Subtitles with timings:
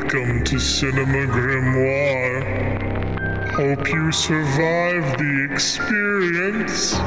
[0.00, 2.44] Welcome to Cinema Grimoire.
[3.54, 6.94] Hope you survive the experience.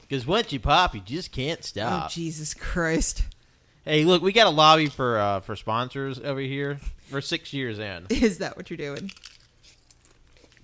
[0.00, 2.10] Because once you pop, you just can't Oh, stop.
[2.10, 3.24] Jesus Christ.
[3.84, 6.80] hey, look, we got a lobby for uh, for sponsors over here.
[7.12, 8.06] We're six years in.
[8.10, 9.10] Is that what you're doing?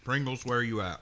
[0.04, 1.01] Pringles, where are you at?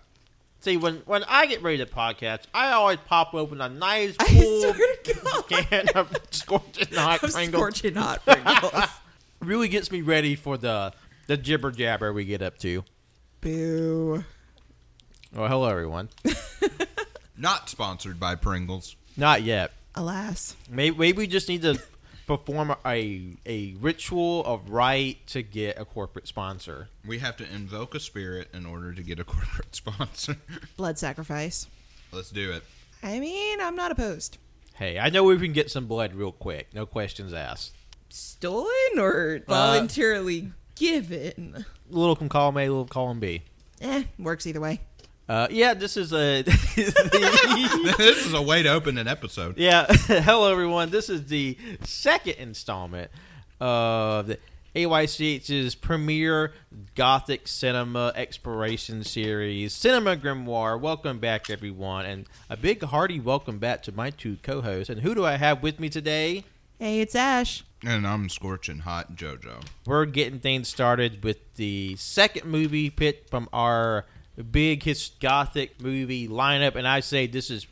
[0.64, 4.24] See, when when I get ready to podcast, I always pop open a nice I
[4.24, 5.48] cool swear to God.
[5.48, 7.48] can of scorching hot Of Pringles.
[7.60, 8.72] scorching hot Pringles.
[9.40, 10.94] Really gets me ready for the
[11.26, 12.82] the jibber jabber we get up to.
[13.42, 14.24] Boo.
[15.34, 16.08] Well, hello everyone.
[17.36, 18.96] Not sponsored by Pringles.
[19.18, 19.72] Not yet.
[19.94, 20.56] Alas.
[20.70, 21.78] Maybe, maybe we just need to
[22.26, 26.88] perform a a ritual of right to get a corporate sponsor.
[27.06, 30.36] We have to invoke a spirit in order to get a corporate sponsor.
[30.76, 31.66] Blood sacrifice.
[32.12, 32.62] Let's do it.
[33.02, 34.38] I mean, I'm not opposed.
[34.74, 36.72] Hey, I know we can get some blood real quick.
[36.74, 37.72] No questions asked.
[38.08, 41.64] Stolen or voluntarily given?
[41.90, 43.42] Little can call me, little column B.
[43.80, 44.80] Eh, works either way.
[45.28, 46.42] Uh, yeah, this is a.
[46.76, 49.56] this is a way to open an episode.
[49.56, 50.90] yeah, hello everyone.
[50.90, 53.10] This is the second installment
[53.58, 54.38] of the
[54.74, 56.52] AYCH's premier
[56.94, 60.78] Gothic cinema exploration series, Cinema Grimoire.
[60.78, 64.90] Welcome back, everyone, and a big hearty welcome back to my two co-hosts.
[64.90, 66.44] And who do I have with me today?
[66.78, 67.64] Hey, it's Ash.
[67.82, 69.64] And I'm scorching hot JoJo.
[69.86, 74.04] We're getting things started with the second movie picked from our
[74.42, 77.66] big his gothic movie lineup, and I say this is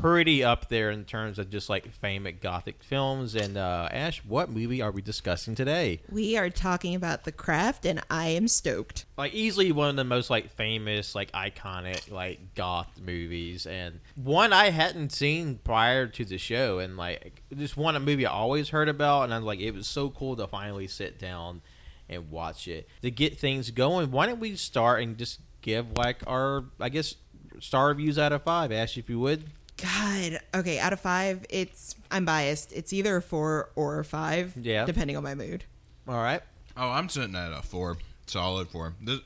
[0.00, 3.34] pretty up there in terms of just like famous gothic films.
[3.34, 6.00] And uh, Ash, what movie are we discussing today?
[6.10, 9.06] We are talking about The Craft, and I am stoked.
[9.16, 14.52] Like easily one of the most like famous, like iconic, like goth movies, and one
[14.52, 18.70] I hadn't seen prior to the show, and like just one a movie I always
[18.70, 21.62] heard about, and I'm like, it was so cool to finally sit down
[22.08, 24.10] and watch it to get things going.
[24.10, 27.16] Why don't we start and just give like our, I guess,
[27.60, 29.44] star reviews out of five, Ash, if you would.
[29.76, 30.40] God.
[30.54, 32.72] Okay, out of five, it's I'm biased.
[32.72, 34.54] It's either a four or a five.
[34.56, 34.86] Yeah.
[34.86, 35.64] Depending on my mood.
[36.08, 36.40] All right.
[36.76, 37.98] Oh, I'm sitting at a four.
[38.26, 38.94] Solid four.
[39.02, 39.20] This,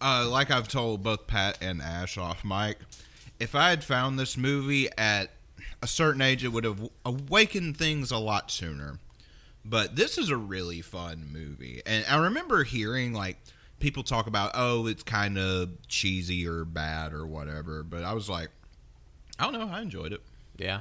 [0.00, 2.78] uh, like I've told both Pat and Ash off mic,
[3.38, 5.30] if I had found this movie at
[5.82, 8.98] a certain age, it would have awakened things a lot sooner.
[9.64, 11.82] But this is a really fun movie.
[11.84, 13.36] And I remember hearing, like,
[13.78, 17.82] people talk about, oh, it's kind of cheesy or bad or whatever.
[17.82, 18.50] But I was like,
[19.38, 19.68] I don't know.
[19.68, 20.20] I enjoyed it.
[20.56, 20.80] Yeah.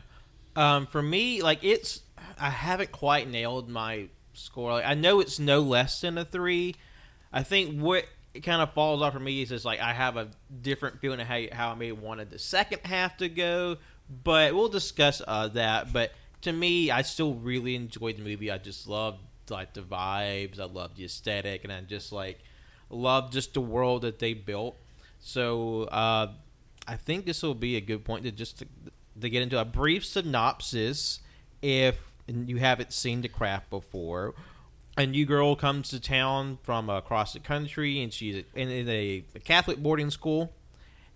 [0.55, 2.01] Um, for me, like it's,
[2.39, 4.73] I haven't quite nailed my score.
[4.73, 6.75] Like, I know it's no less than a three.
[7.31, 8.05] I think what
[8.41, 10.29] kind of falls off for me is just like I have a
[10.61, 13.77] different feeling of how how I may wanted the second half to go,
[14.23, 15.93] but we'll discuss uh, that.
[15.93, 18.51] But to me, I still really enjoyed the movie.
[18.51, 19.19] I just loved
[19.49, 20.59] like the vibes.
[20.59, 22.39] I loved the aesthetic, and I just like
[22.89, 24.75] loved just the world that they built.
[25.19, 26.31] So uh,
[26.87, 28.67] I think this will be a good point to just to,
[29.21, 31.19] to get into a brief synopsis
[31.61, 34.35] if you haven't seen the craft before.
[34.97, 39.23] A new girl comes to town from across the country, and she's in, in a,
[39.35, 40.53] a Catholic boarding school.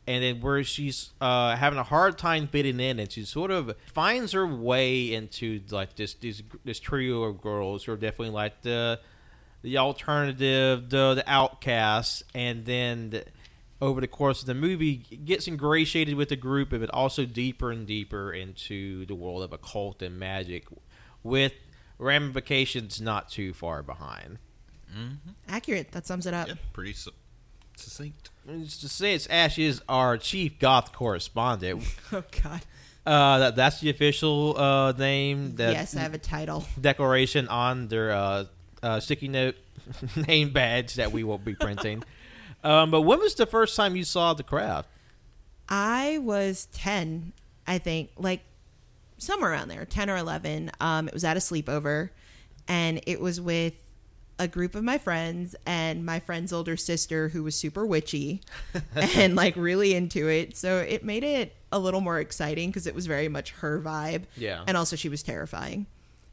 [0.07, 3.75] And then where she's uh, having a hard time fitting in, and she sort of
[3.93, 8.61] finds her way into like this this this trio of girls who are definitely like
[8.63, 8.99] the
[9.61, 13.25] the alternative, the the outcasts, and then the,
[13.81, 17.85] over the course of the movie gets ingratiated with the group, but also deeper and
[17.88, 20.66] deeper into the world of occult and magic,
[21.23, 21.53] with
[21.97, 24.38] ramifications not too far behind.
[25.47, 25.91] Accurate.
[25.94, 26.47] That sums it up.
[26.50, 27.11] Yeah, pretty su-
[27.77, 28.29] succinct.
[28.47, 31.83] And just to say, it's Ash is our chief goth correspondent.
[32.11, 32.62] Oh God.
[33.06, 35.56] Uh, that, that's the official uh, name.
[35.56, 36.65] That yes, I have a title.
[36.80, 38.45] declaration on their uh,
[38.83, 39.56] uh, sticky note
[40.28, 42.04] name badge that we will be printing.
[42.63, 44.89] um, but when was the first time you saw the craft?
[45.69, 47.33] I was 10,
[47.66, 48.42] I think, like
[49.18, 50.72] somewhere around there, 10 or 11.
[50.81, 52.10] Um, it was at a sleepover,
[52.68, 53.74] and it was with
[54.38, 58.42] a group of my friends and my friend's older sister who was super witchy
[58.95, 60.57] and like really into it.
[60.57, 64.24] So it made it a little more exciting because it was very much her vibe.
[64.36, 64.63] Yeah.
[64.66, 65.86] And also, she was terrifying.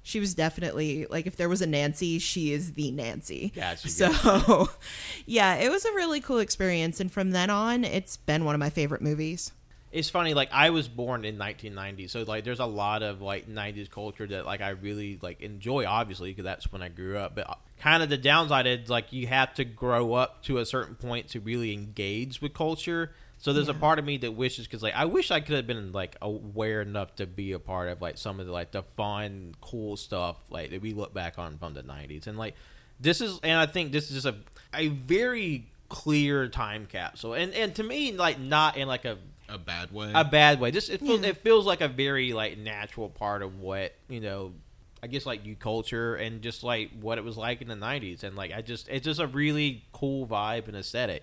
[0.08, 3.52] She was definitely like if there was a Nancy, she is the Nancy.
[3.54, 4.70] Gotcha, So,
[5.26, 8.58] yeah, it was a really cool experience, and from then on, it's been one of
[8.58, 9.52] my favorite movies.
[9.92, 13.50] It's funny, like I was born in 1990, so like there's a lot of like
[13.50, 17.34] 90s culture that like I really like enjoy, obviously, because that's when I grew up.
[17.34, 20.64] But uh, kind of the downside is like you have to grow up to a
[20.64, 23.12] certain point to really engage with culture.
[23.40, 25.66] So there's a part of me that wishes because like I wish I could have
[25.66, 28.82] been like aware enough to be a part of like some of the like the
[28.82, 32.54] fun, cool stuff like that we look back on from the '90s, and like
[33.00, 34.34] this is, and I think this is just a
[34.74, 39.18] a very clear time capsule, and and to me like not in like a
[39.48, 40.10] A bad way.
[40.14, 40.72] a bad way.
[40.72, 41.28] Just it feels Yeah.
[41.28, 44.52] it feels like a very like natural part of what you know.
[45.00, 48.24] I guess like you culture and just like what it was like in the '90s,
[48.24, 51.22] and like I just it's just a really cool vibe and aesthetic.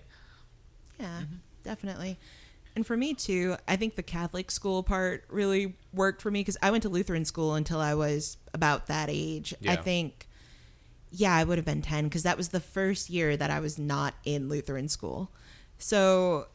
[0.98, 1.20] Yeah,
[1.66, 2.18] definitely.
[2.74, 6.56] And for me too, I think the Catholic school part really worked for me because
[6.62, 9.54] I went to Lutheran school until I was about that age.
[9.66, 10.28] I think,
[11.10, 13.78] yeah, I would have been 10 because that was the first year that I was
[13.78, 15.30] not in Lutheran school.
[15.78, 16.46] So,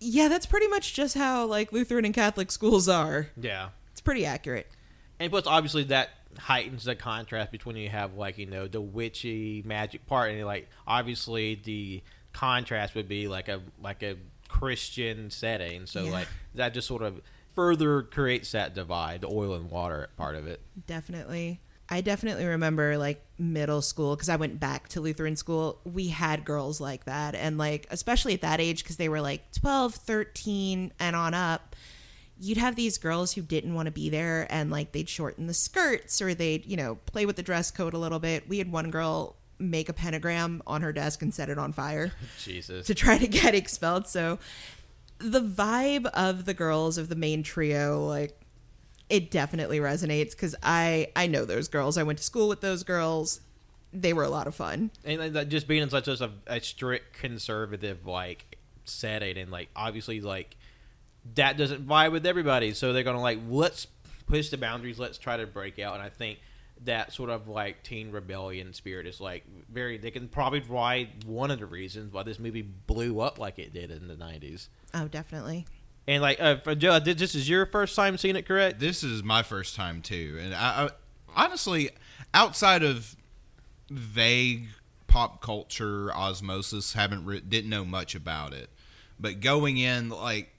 [0.00, 3.28] yeah, that's pretty much just how like Lutheran and Catholic schools are.
[3.36, 3.70] Yeah.
[3.90, 4.68] It's pretty accurate.
[5.18, 9.62] And plus, obviously, that heightens the contrast between you have like you know the witchy
[9.64, 12.02] magic part, and like obviously the
[12.32, 14.16] contrast would be like a like a
[14.48, 15.86] Christian setting.
[15.86, 16.10] So Yeah.
[16.12, 17.20] like that just sort of
[17.54, 20.60] further creates that divide, the oil and water part of it.
[20.86, 21.60] Definitely.
[21.88, 25.78] I definitely remember like middle school because I went back to Lutheran school.
[25.84, 27.34] We had girls like that.
[27.34, 31.76] And like, especially at that age, because they were like 12, 13, and on up,
[32.38, 35.54] you'd have these girls who didn't want to be there and like they'd shorten the
[35.54, 38.48] skirts or they'd, you know, play with the dress code a little bit.
[38.48, 42.12] We had one girl make a pentagram on her desk and set it on fire
[42.42, 42.86] Jesus.
[42.86, 44.06] to try to get expelled.
[44.06, 44.38] So
[45.18, 48.38] the vibe of the girls of the main trio, like
[49.08, 51.96] it definitely resonates because I I know those girls.
[51.98, 53.40] I went to school with those girls.
[53.92, 54.90] They were a lot of fun.
[55.04, 60.20] and like, just being in such a, a strict conservative like setting and like obviously
[60.20, 60.56] like
[61.34, 63.86] that doesn't vibe with everybody so they're gonna like let's
[64.26, 66.40] push the boundaries let's try to break out and i think
[66.84, 71.50] that sort of like teen rebellion spirit is like very they can probably why one
[71.50, 75.06] of the reasons why this movie blew up like it did in the 90s Oh,
[75.08, 75.64] definitely.
[76.06, 79.22] and like uh, for Joe, this is your first time seeing it correct this is
[79.22, 80.88] my first time too, and I,
[81.36, 81.90] I honestly,
[82.34, 83.16] outside of
[83.90, 84.68] vague
[85.06, 88.70] pop culture osmosis, haven't re- didn't know much about it.
[89.20, 90.50] But going in, like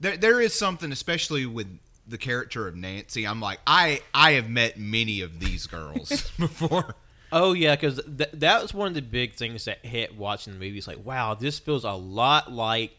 [0.00, 3.26] there, there is something, especially with the character of Nancy.
[3.26, 6.94] I'm like, I, I have met many of these girls before.
[7.32, 10.58] Oh yeah, because th- that was one of the big things that hit watching the
[10.58, 10.78] movie.
[10.78, 12.92] It's like, wow, this feels a lot like.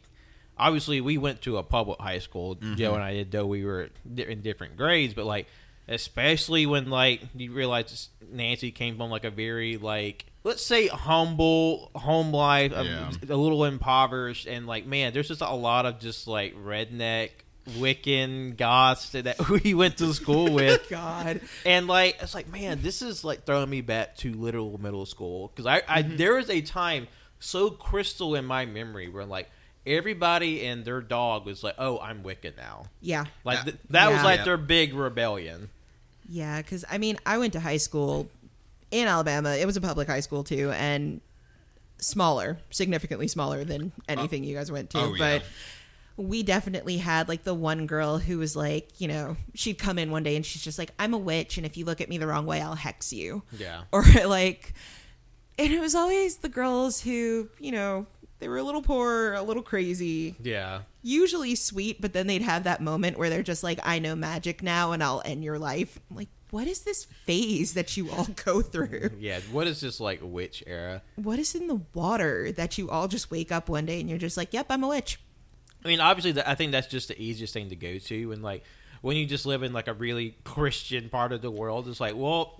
[0.58, 2.56] Obviously, we went to a public high school.
[2.56, 5.14] Joe and I did, though we were in different grades.
[5.14, 5.48] But like,
[5.88, 11.92] especially when like you realize Nancy came from like a very like let's say humble
[11.96, 13.10] home life, um, Yeah.
[13.30, 17.30] a little impoverished, and like man, there's just a lot of just like redneck.
[17.70, 21.42] Wiccan goths that we went to school with, God.
[21.66, 25.48] and like it's like man this is like throwing me back to literal middle school
[25.50, 26.18] because I, I mm-hmm.
[26.18, 27.08] there was a time
[27.40, 29.50] so crystal in my memory where like
[29.86, 33.26] everybody and their dog was like oh i'm wicked now Yeah.
[33.44, 34.46] like th- that was like Yeah.
[34.46, 35.70] their big rebellion
[36.28, 38.28] Yeah, because I mean, I went to high school
[38.90, 39.56] in Alabama.
[39.56, 41.22] It was a public high school too, and
[42.00, 44.04] smaller, significantly smaller than oh.
[44.08, 45.00] anything you guys went to.
[45.00, 45.40] oh, yeah.
[46.18, 50.12] We definitely had like the one girl who was like, you know, she'd come in
[50.12, 52.18] one day and she's just like, "I'm a witch, and if you look at me
[52.18, 54.74] the wrong way, I'll hex you." yeah Or like,
[55.60, 58.06] and it was always the girls who, you know,
[58.40, 62.64] they were a little poor, a little crazy, yeah usually sweet, but then they'd have
[62.64, 66.00] that moment where they're just like, I know magic now and I'll end your life.
[66.10, 69.12] I'm like, what is this phase that you all go through?
[69.20, 73.08] yeah what is this like witch era What is in the water that you all
[73.08, 75.20] just wake up one day and you're just like, yep, I'm a witch?
[75.86, 78.42] I mean, obviously, that, I think that's just the easiest thing to go to, and
[78.42, 78.64] like
[79.02, 82.16] when you just live in like a really Christian part of the world, it's like,
[82.16, 82.60] well,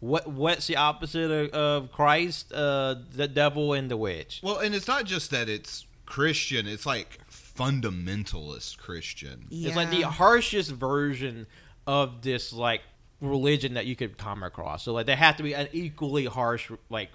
[0.00, 2.52] what what's the opposite of, of Christ?
[2.52, 4.40] Uh, the devil and the witch.
[4.42, 9.46] Well, and it's not just that it's Christian; it's like fundamentalist Christian.
[9.48, 9.68] Yeah.
[9.68, 11.46] It's like the harshest version
[11.86, 12.82] of this like
[13.20, 14.82] religion that you could come across.
[14.82, 17.10] So like there have to be an equally harsh like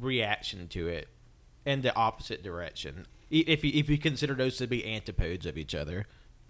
[0.00, 1.08] reaction to it
[1.64, 3.06] in the opposite direction.
[3.30, 6.06] If you, if you consider those to be antipodes of each other.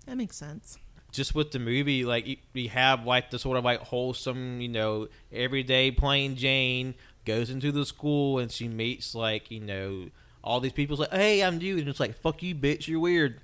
[0.07, 0.79] that makes sense.
[1.11, 4.69] just with the movie, like you, you have like the sort of like wholesome, you
[4.69, 6.95] know, everyday plain Jane
[7.25, 10.09] goes into the school and she meets like you know
[10.45, 10.97] all these people.
[10.97, 13.41] Like, hey, I'm you, and it's like, fuck you, bitch, you're weird,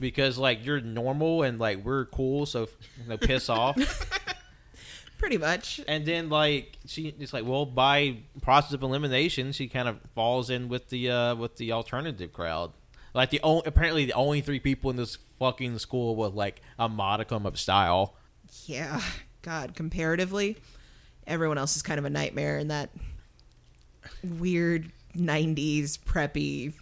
[0.00, 2.68] because like you're normal and like we're cool, so
[3.02, 3.76] you know, piss off.
[5.18, 5.80] Pretty much.
[5.88, 10.50] And then like she, it's like, well, by process of elimination, she kind of falls
[10.50, 12.72] in with the uh with the alternative crowd.
[13.14, 16.88] Like the only, apparently the only three people in this fucking school with like a
[16.88, 18.14] modicum of style.
[18.66, 19.00] Yeah.
[19.42, 20.56] God, comparatively,
[21.26, 22.90] everyone else is kind of a nightmare in that
[24.22, 26.74] weird 90s preppy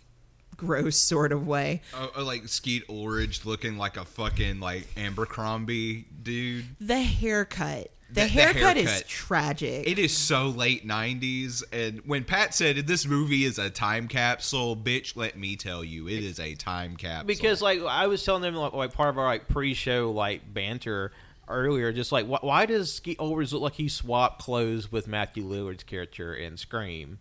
[0.56, 1.82] gross sort of way.
[1.94, 6.64] Oh, oh, like Skeet Ulrich looking like a fucking like Abercrombie dude.
[6.80, 7.90] The haircut.
[8.14, 9.86] The, The- the haircut, is tragic.
[9.88, 14.76] It is so late '90s, and when Pat said this movie is a time capsule,
[14.76, 17.26] bitch, let me tell you, it is a time capsule.
[17.26, 21.10] because like I was telling them like, like part of our like pre-show like banter
[21.48, 25.44] earlier, just like wh- why does Skeet Ulrich look like he swapped clothes with Matthew
[25.44, 27.18] Lillard's character in Scream?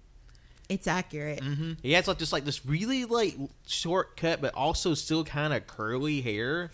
[0.70, 1.42] it's accurate.
[1.42, 1.74] Mm-hmm.
[1.84, 3.36] He has like just like this really like
[3.68, 6.72] short cut, but also still kind of curly hair.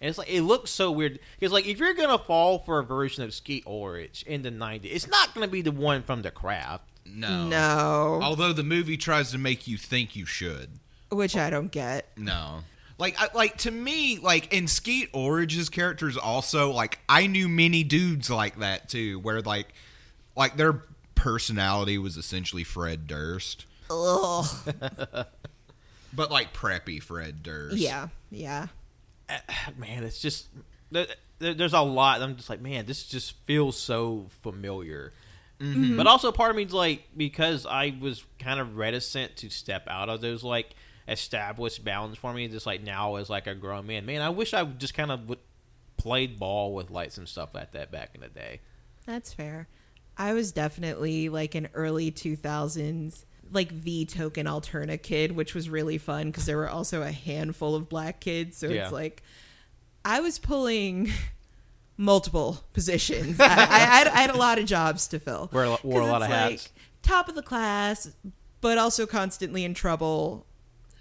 [0.00, 2.84] And it's like it looks so weird because like if you're gonna fall for a
[2.84, 6.30] version of Skeet Ulrich in the '90s, it's not gonna be the one from The
[6.30, 6.84] Craft.
[7.04, 10.78] no, No, Although the movie tries to make you think you should.
[11.10, 12.10] which I don't get.
[12.16, 12.60] No.
[12.98, 17.82] Like, I, like to me, like in Skeet Ulrich's characters, also like I knew many
[17.84, 19.68] dudes like that too, where like,
[20.36, 20.82] like their
[21.14, 24.46] personality was essentially Fred Durst, Ugh.
[26.12, 27.76] but like preppy Fred Durst.
[27.76, 28.66] Yeah, yeah.
[29.76, 30.48] Man, it's just
[30.90, 31.06] there,
[31.38, 32.22] there- there's a lot.
[32.22, 35.12] I'm just like, man, this just feels so familiar.
[35.60, 35.96] Mm-hmm.
[35.96, 40.08] But also, part of me's like because I was kind of reticent to step out
[40.08, 40.70] of those like
[41.08, 42.46] established bounds for me.
[42.48, 45.10] Just like now as like a grown man, man, I wish I would just kind
[45.10, 45.38] of would
[45.96, 48.60] played ball with lights and stuff like that back in the day.
[49.04, 49.66] That's fair.
[50.16, 55.98] I was definitely like an early 2000s, like the token alterna kid, which was really
[55.98, 58.56] fun because there were also a handful of black kids.
[58.56, 58.84] So Yeah.
[58.84, 59.22] it's like
[60.04, 61.10] I was pulling
[61.96, 63.40] multiple positions.
[63.40, 65.50] I, I, had, I had a lot of jobs to fill.
[65.52, 66.50] Wear a wore a lot of hats.
[66.50, 66.70] like
[67.02, 68.10] top of the class,
[68.60, 70.46] but also constantly in trouble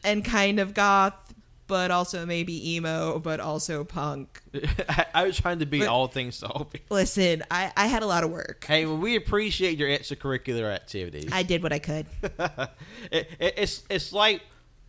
[0.04, 1.34] and kind of goth,
[1.68, 4.42] but also maybe emo, but also punk.
[4.90, 6.96] I, I was trying to be But- all things to all people.
[6.98, 8.66] Listen, I, I had a lot of work.
[8.66, 11.30] Hey, well, we appreciate your extracurricular activities.
[11.32, 12.08] I did what I could.
[12.24, 14.42] it, it, it's it's like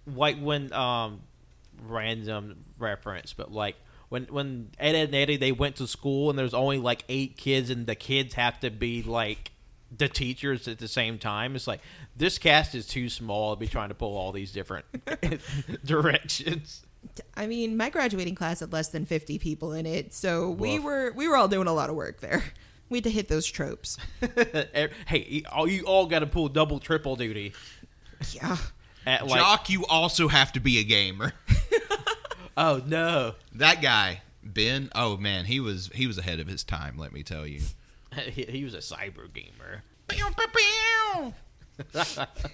[0.07, 1.21] like when um
[1.87, 3.77] random reference, but like
[4.09, 7.37] when when Ed, Edd n Eddy they went to school and there's only like eight
[7.37, 9.51] kids and the kids have to be like
[9.97, 11.57] the teachers at the same time.
[11.57, 11.81] It's like
[12.17, 14.85] this cast is too small to be trying to pull all these different
[15.85, 16.83] directions.
[17.35, 21.13] I mean, my graduating class had less than 50 people in it, so we were
[21.13, 22.43] we were all doing a lot of work there.
[22.91, 23.99] We had to hit those tropes.
[25.07, 27.53] hey, all, you all got to pull double, triple duty
[28.33, 28.57] Yeah.
[29.07, 29.41] at like.
[29.41, 31.33] Jock, you also have to be a gamer.
[32.61, 34.91] Oh no, that guy, Ben.
[34.93, 36.99] Oh man, he was he was ahead of his time.
[36.99, 37.61] Let me tell you.
[38.33, 39.83] he, he was a cyber gamer.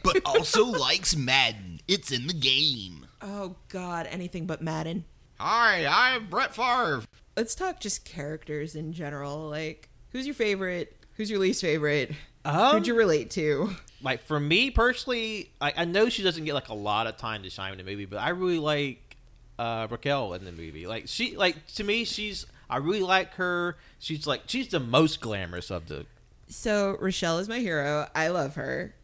[0.03, 1.81] but also likes Madden.
[1.89, 3.07] It's in the game.
[3.23, 5.05] Oh god, anything but Madden.
[5.39, 7.03] Hi, I'm Brett Favre.
[7.37, 9.49] Let's talk just characters in general.
[9.49, 10.97] Like, who's your favorite?
[11.17, 12.13] Who's your least favorite?
[12.45, 13.71] Um, Who'd you relate to?
[14.03, 17.43] like for me personally, I, I know she doesn't get like a lot of time
[17.45, 19.17] to shine in the movie, but I really like
[19.59, 20.87] uh, Raquel in the movie.
[20.87, 23.77] Like she, like to me, she's I really like her.
[23.99, 26.07] She's like she's the most glamorous of the.
[26.49, 28.09] So Rochelle is my hero.
[28.15, 28.95] I love her.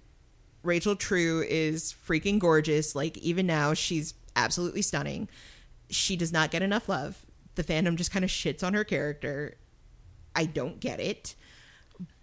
[0.62, 2.94] Rachel True is freaking gorgeous.
[2.94, 5.28] Like even now, she's absolutely stunning.
[5.88, 7.24] She does not get enough love.
[7.54, 9.56] The fandom just kind of shits on her character.
[10.36, 11.34] I don't get it,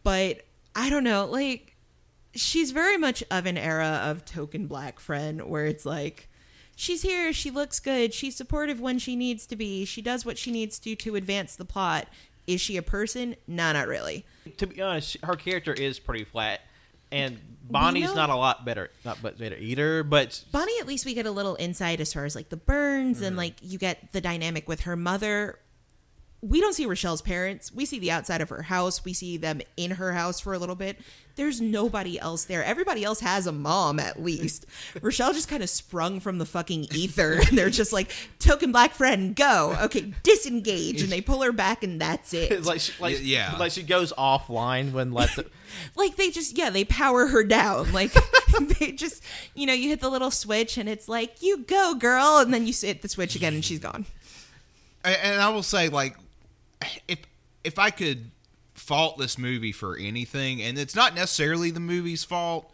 [0.03, 0.43] but
[0.75, 1.25] I don't know.
[1.25, 1.75] Like
[2.35, 6.29] she's very much of an era of token black friend, where it's like
[6.77, 10.37] she's here, she looks good, she's supportive when she needs to be, she does what
[10.37, 12.07] she needs to to advance the plot.
[12.45, 13.35] Is she a person?
[13.45, 14.25] Nah, not really.
[14.57, 16.61] To be honest, her character is pretty flat,
[17.11, 17.37] and
[17.69, 20.03] Bonnie's not a lot better, not but better either.
[20.03, 23.19] But Bonnie, at least we get a little insight as far as like the burns
[23.19, 23.37] and mm-hmm.
[23.37, 25.59] like you get the dynamic with her mother.
[26.47, 27.73] We don't see Rochelle's parents.
[27.73, 29.03] We see the outside of her house.
[29.03, 30.97] We see them in her house for a little bit.
[31.35, 32.63] There's nobody else there.
[32.63, 34.65] Everybody else has a mom at least.
[35.01, 38.93] Rochelle just kind of sprung from the fucking ether and they're just like, token black
[38.93, 39.77] friend, go.
[39.81, 41.01] Okay, disengage.
[41.03, 42.63] And they pull her back and that's it.
[42.65, 43.55] like she, like yeah.
[43.59, 45.45] like she goes offline when let the.
[45.95, 48.11] like they just yeah they power her down like
[48.79, 49.21] they just
[49.53, 52.65] you know you hit the little switch and it's like you go girl and then
[52.65, 54.05] you hit the switch again and she's gone
[55.03, 56.15] And, and I will say, like,
[57.07, 57.19] if
[57.63, 58.31] if I could
[58.73, 62.71] fault this movie for anything, and it's not necessarily the movie's fault,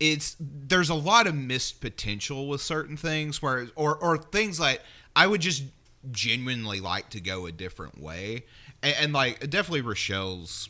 [0.00, 4.82] it's there's a lot of missed potential with certain things, where or or things like
[5.14, 5.64] I would just
[6.10, 8.44] genuinely like to go a different way,
[8.82, 10.68] and, and like definitely Rochelle's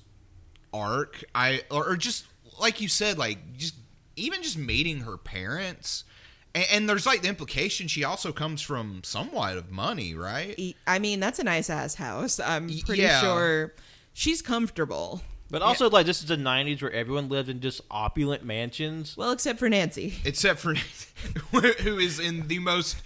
[0.74, 2.26] arc, I or, or just
[2.60, 3.74] like you said, like just
[4.16, 6.04] even just meeting her parents.
[6.54, 10.76] And, and there's like the implication she also comes from somewhat of money, right?
[10.86, 13.20] I mean that's a nice ass house i'm pretty yeah.
[13.20, 13.72] sure
[14.12, 18.42] she's comfortable But also, like, this is the '90s where everyone lived in just opulent
[18.42, 19.18] mansions.
[19.18, 20.14] Well, except for Nancy.
[20.24, 20.74] except for
[21.52, 22.96] who is in the most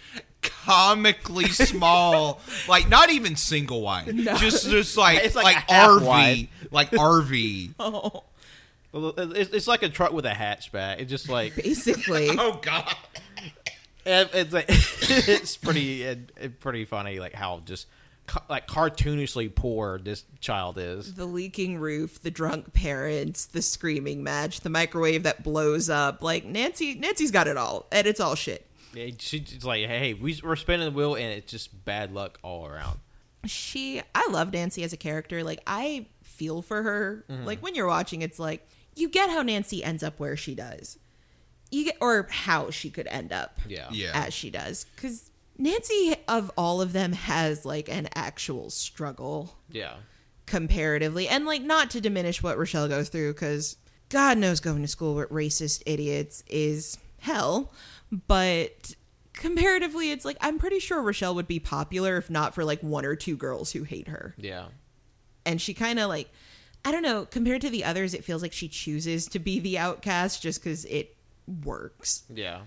[0.42, 6.48] comically small, like not even single wide, just just like It's like like, RV, wide.
[6.70, 7.74] like RV.
[7.80, 8.22] Oh,
[8.92, 11.00] Well, It's, it's like a truck with a hatchback.
[11.00, 12.28] It's just like basically.
[12.30, 12.94] Oh God!
[14.06, 17.86] It- it's like it's pretty it, pretty funny, like how just
[18.26, 21.14] ca- like cartoonishly poor this child is.
[21.14, 26.22] the leaking roof, the drunk parents, the screaming match, the microwave that blows up.
[26.22, 28.66] Like Nancy, Nancy's got it all, and it's all shit.
[29.18, 32.98] She's like, hey, we, we're spinning the wheel, and it's just bad luck all around.
[33.44, 35.44] She, I love Nancy as a character.
[35.44, 37.24] Like I feel for her.
[37.28, 37.44] Mm-hmm.
[37.44, 40.98] Like when you're watching, it's like you get how Nancy ends up where she does.
[41.70, 43.58] You get or how she could end up.
[43.68, 44.12] Yeah, Yeah.
[44.14, 49.94] as she does because Nancy of all of them has like an actual struggle yeah.
[50.46, 53.76] comparatively and like not to diminish what Rochelle goes through because
[54.08, 57.72] God knows going to school with racist idiots is hell
[58.28, 58.94] but
[59.32, 63.04] comparatively it's like I'm pretty sure Rochelle would be popular if not for like one
[63.04, 64.66] or two girls who hate her Yeah.
[65.44, 66.28] and she kind of like
[66.84, 69.78] I don't know compared to the others it feels like she chooses to be the
[69.78, 71.15] outcast just because it
[71.64, 72.60] works Yeah.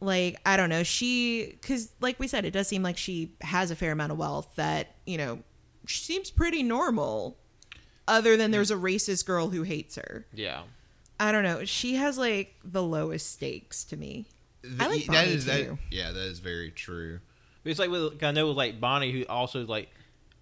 [0.00, 3.70] like i don't know she because like we said it does seem like she has
[3.70, 5.40] a fair amount of wealth that you know
[5.86, 7.36] she seems pretty normal
[8.06, 10.62] other than there's a racist girl who hates her Yeah.
[11.18, 14.26] i don't know she has like the lowest stakes to me
[14.80, 15.56] I like that Bonnie, is that.
[15.62, 15.78] too.
[15.90, 17.20] Yeah, that is very true.
[17.64, 19.88] It's like with I know with like Bonnie, who also like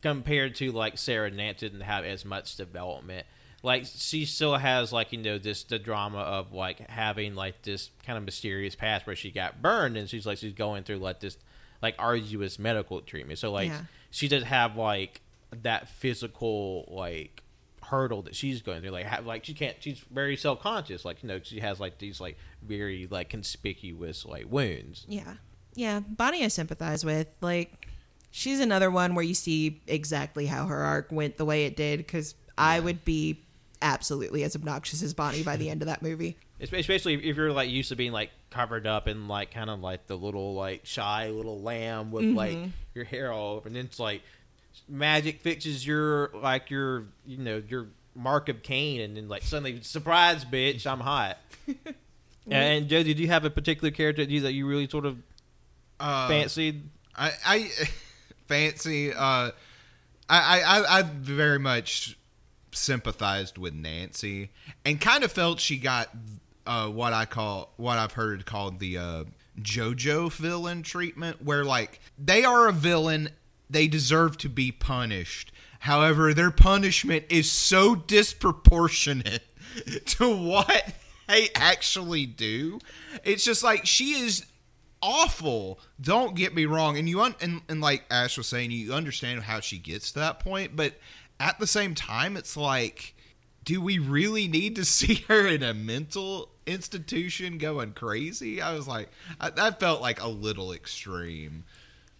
[0.01, 3.27] compared to like Sarah Nance didn't have as much development.
[3.63, 7.91] Like she still has like you know this the drama of like having like this
[8.05, 11.21] kind of mysterious past where she got burned and she's like she's going through like
[11.21, 11.37] this
[11.83, 13.39] like arduous medical treatment.
[13.39, 13.81] So like Yeah.
[14.11, 15.21] she does have like
[15.63, 17.43] that physical like
[17.83, 18.91] hurdle that she's going through.
[18.91, 19.77] Like have, like she can't.
[19.81, 21.05] She's very self conscious.
[21.05, 25.05] Like you know she has like these like very like conspicuous like wounds.
[25.09, 25.35] yeah
[25.75, 27.87] yeah bonnie i sympathize with like
[28.31, 31.99] she's another one where you see exactly how her arc went the way it did
[31.99, 33.45] because i would be
[33.83, 36.37] absolutely as obnoxious as bonnie by the end of that movie.
[36.61, 40.07] Especially if you're like used to being like covered up and like kind of like
[40.07, 42.57] the little like shy little lamb with like
[42.95, 44.23] your hair all over and then it's like
[44.89, 49.81] magic fixes your like your you know your mark of Cain and then like suddenly
[49.83, 51.39] surprise bitch i'm hot.
[52.51, 55.19] And joe did you have a particular character that you, that you really sort of
[55.99, 56.89] Uh, fancied?
[57.17, 57.71] I, I
[58.47, 59.13] fancy.
[59.13, 59.51] Uh,
[60.29, 62.17] I, I, I very much
[62.77, 64.51] sympathized with Nancy
[64.85, 66.09] and kind of felt she got
[66.67, 69.25] uh, what I call what I've heard called the uh,
[69.61, 73.31] JoJo villain treatment, where like they are a villain,
[73.71, 75.53] they deserve to be punished.
[75.81, 79.45] However, their punishment is so disproportionate
[80.07, 80.95] to what
[81.29, 82.81] they actually do.
[83.25, 84.47] It's just like she is
[85.03, 85.79] awful.
[86.01, 89.43] Don't get me wrong, and you un- and, and like Ash was saying, you understand
[89.43, 90.95] how she gets to that point, but
[91.39, 93.15] at the same time, it's like,
[93.65, 98.61] do we really need to see her in a mental institution going crazy?
[98.61, 99.09] I was like,
[99.41, 101.65] I, that felt like a little extreme.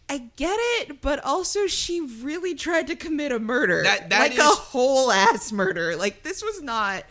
[0.09, 3.83] I get it, but also she really tried to commit a murder.
[3.83, 5.97] That- that like a whole ass murder.
[5.97, 7.05] Like this was not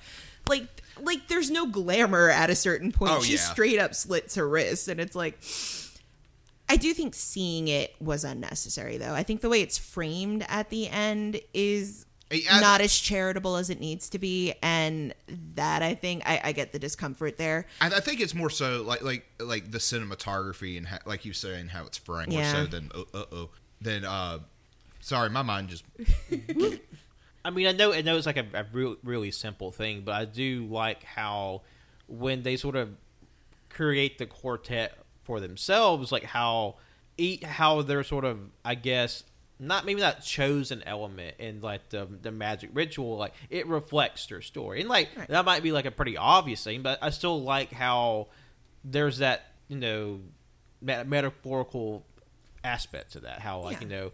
[0.47, 0.67] like
[1.01, 3.11] like there's no glamour at a certain point.
[3.13, 3.39] Oh, she yeah.
[3.39, 5.37] straight up slits her wrist and it's like
[6.67, 9.13] I do think seeing it was unnecessary though.
[9.13, 13.69] I think the way it's framed at the end is I- not as charitable as
[13.69, 15.13] it needs to be and
[15.55, 17.67] that I think I, I get the discomfort there.
[17.79, 21.33] I, I think it's more so like like like the cinematography and ha- like you
[21.33, 23.49] say and how it's framed more so than uh oh
[23.81, 24.39] than uh.
[25.01, 25.83] Sorry, my mind just
[27.45, 30.15] I mean, I know, I know it's like a, a real, really simple thing, but
[30.15, 31.61] I do like how
[32.07, 32.89] when they sort of
[33.69, 36.75] create the quartet for themselves, like how
[37.17, 39.23] eat how they're sort of, I guess,
[39.59, 44.41] not maybe not chosen element in like the the magic ritual, like it reflects their
[44.41, 45.27] story, and like Right.
[45.27, 48.27] that might be like a pretty obvious thing, but I still like how
[48.83, 50.21] there's that you know
[50.81, 52.05] me- metaphorical
[52.63, 53.39] aspect to that.
[53.39, 53.81] How like Yeah.
[53.83, 54.11] you know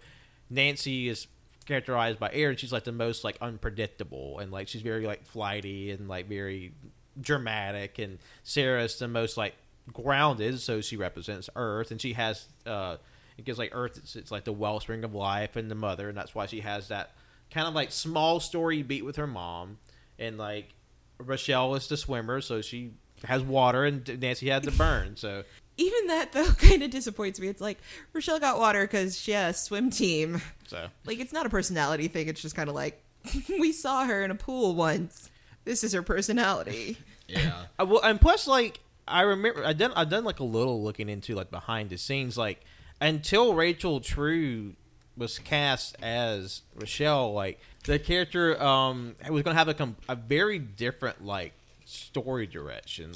[0.50, 1.28] Nancy is
[1.65, 2.56] characterized by Aaron.
[2.58, 6.74] She's like the most like unpredictable and like she's very like flighty and like very
[7.19, 8.00] dramatic.
[8.00, 9.56] And Sarah's the most like
[9.91, 12.98] grounded, so she represents Earth, and she has uh
[13.38, 16.36] because like Earth it's, it's like the wellspring of life and the mother, and that's
[16.36, 17.12] why she has that
[17.52, 19.78] kind of like small story beat with her mom,
[20.20, 20.70] and like
[21.17, 22.91] Rochelle is the swimmer, so she
[23.26, 25.44] has water, and Nancy had the burn, so.
[25.78, 27.48] Even that though kind of disappoints me.
[27.48, 27.80] It's like
[28.13, 30.41] Rochelle got water because she has a swim team.
[30.67, 32.28] So Like it's not a personality thing.
[32.28, 33.02] It's just kind of like
[33.50, 35.32] we saw her in a pool once.
[35.63, 36.98] This is her personality.
[37.28, 37.63] Yeah.
[37.80, 38.80] Uh, well, and plus, like
[39.12, 42.38] I remember, I done I done like a little looking into like behind the scenes,
[42.38, 42.62] like
[43.00, 44.74] until Rachel True
[45.17, 50.60] was cast as Rochelle, like the character um was gonna have a com- a very
[50.60, 51.54] different like
[51.86, 53.12] story direction.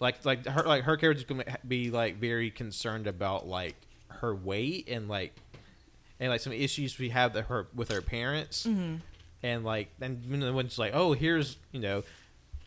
[0.00, 3.74] Like like her like her character's gonna be like very concerned about like
[4.08, 5.34] her weight and like
[6.20, 8.66] and like some issues we have that her with her parents
[9.42, 12.02] and like and when it's like oh here's you know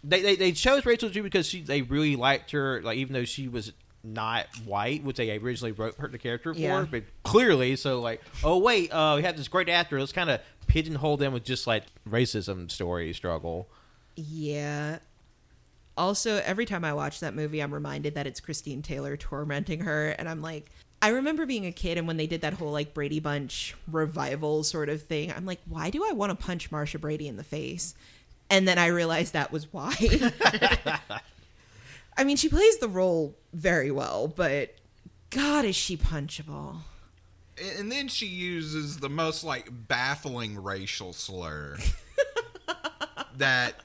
[0.03, 3.25] they, they they chose Rachel True because she they really liked her like even though
[3.25, 6.59] she was not white which they originally wrote her the character for
[6.89, 10.41] but clearly so like oh wait uh we had this great actor let's kind of
[10.65, 13.67] pigeonhole them with just like racism story struggle
[14.15, 14.99] Yeah.
[15.97, 20.09] Also, every time I watch that movie, I'm reminded that it's Christine Taylor tormenting her,
[20.09, 22.93] and I'm like, I remember being a kid and when they did that whole like
[22.93, 26.99] Brady Bunch revival sort of thing, I'm like, why do I want to punch Marcia
[26.99, 27.95] Brady in the face?
[28.51, 29.95] And then I realized that was why.
[32.17, 34.75] I mean, she plays the role very well, but
[35.29, 36.75] God, is she punchable?
[37.77, 41.77] And then she uses the most like baffling racial slur
[43.37, 43.75] that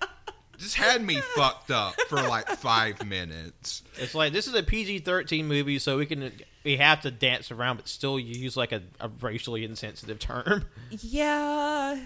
[0.58, 3.82] just had me fucked up for like five minutes.
[3.98, 6.32] it's like this is a PG-13 movie so we can
[6.64, 10.64] we have to dance around but still you use like a, a racially insensitive term
[10.90, 11.98] Yeah.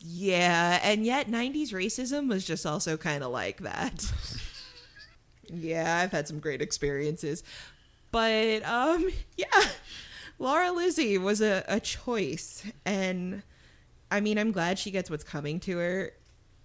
[0.00, 4.10] Yeah, and yet 90s racism was just also kind of like that.
[5.48, 7.42] yeah, I've had some great experiences.
[8.10, 9.46] But um yeah,
[10.38, 13.42] Laura Lizzie was a, a choice and
[14.10, 16.12] I mean, I'm glad she gets what's coming to her.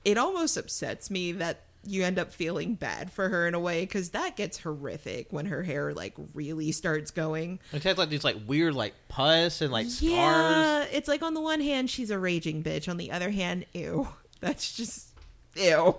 [0.06, 3.86] It almost upsets me that you end up feeling bad for her in a way
[3.86, 7.60] cuz that gets horrific when her hair like really starts going.
[7.74, 11.34] it has like these like weird like pus and like scars Yeah, it's like on
[11.34, 14.08] the one hand she's a raging bitch, on the other hand, ew.
[14.40, 15.10] That's just
[15.56, 15.96] ew.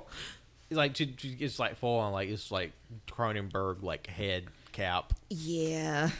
[0.70, 2.72] like she, she gets like full on like it's like
[3.10, 6.10] Cronenberg like head cap, Yeah.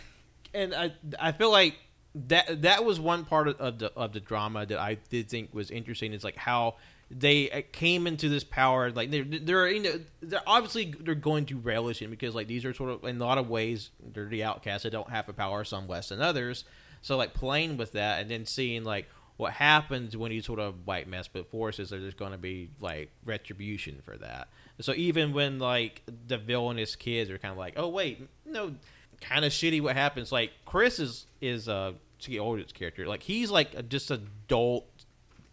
[0.52, 1.74] and I I feel like
[2.14, 5.52] that that was one part of, of the of the drama that I did think
[5.52, 6.12] was interesting.
[6.12, 6.76] Is like how
[7.10, 11.44] they uh, came into this power like they're they're you know they're obviously they're going
[11.46, 14.26] to relish it because like these are sort of in a lot of ways they're
[14.26, 16.64] the outcasts that don't have a power some less than others.
[17.02, 20.86] So like playing with that and then seeing like what happens when you sort of
[20.86, 24.48] white mess with forces there's going to be like retribution for that.
[24.80, 28.74] So even when like the villainous kids are kind of like oh wait no
[29.20, 31.92] kind of shitty what happens like chris is is uh
[32.24, 33.06] Skeet Ulrich's character.
[33.06, 34.86] Like he's like a, just adult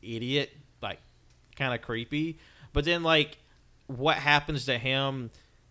[0.02, 0.52] idiot
[1.62, 2.40] kind of creepy.
[2.74, 3.38] But then like
[3.88, 5.30] what happens to him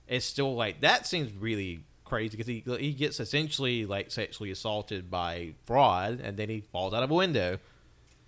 [0.09, 5.11] is still like that seems really crazy because he he gets essentially like sexually assaulted
[5.11, 7.59] by fraud and then he falls out of a window.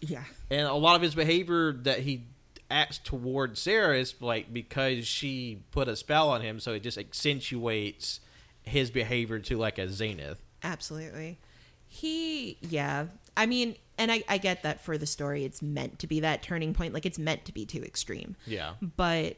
[0.01, 0.25] Yeah.
[0.51, 2.27] And a lot of his behavior that he
[2.71, 6.99] acts toward Sarah is like because she put a spell on him, so it just
[6.99, 8.21] accentuates
[8.63, 10.43] his behavior to like a zenith.
[10.65, 11.39] Absolutely.
[11.87, 13.07] He yeah.
[13.37, 16.43] I mean, and I, I get that for the story it's meant to be that
[16.43, 16.93] turning point.
[16.95, 18.37] Like it's meant to be too extreme.
[18.47, 18.75] Yeah.
[18.83, 19.37] But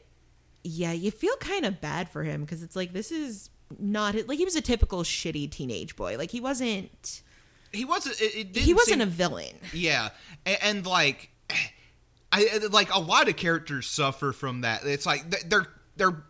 [0.63, 3.49] yeah, you feel kind of bad for him because it's like this is
[3.79, 6.17] not like he was a typical shitty teenage boy.
[6.17, 7.21] Like he wasn't
[7.71, 8.19] He wasn't.
[8.21, 9.55] It, it didn't he wasn't seem- a villain.
[9.73, 10.09] Yeah,
[10.45, 11.29] and, and like,
[12.31, 14.85] I like a lot of characters suffer from that.
[14.85, 16.23] It's like they're they're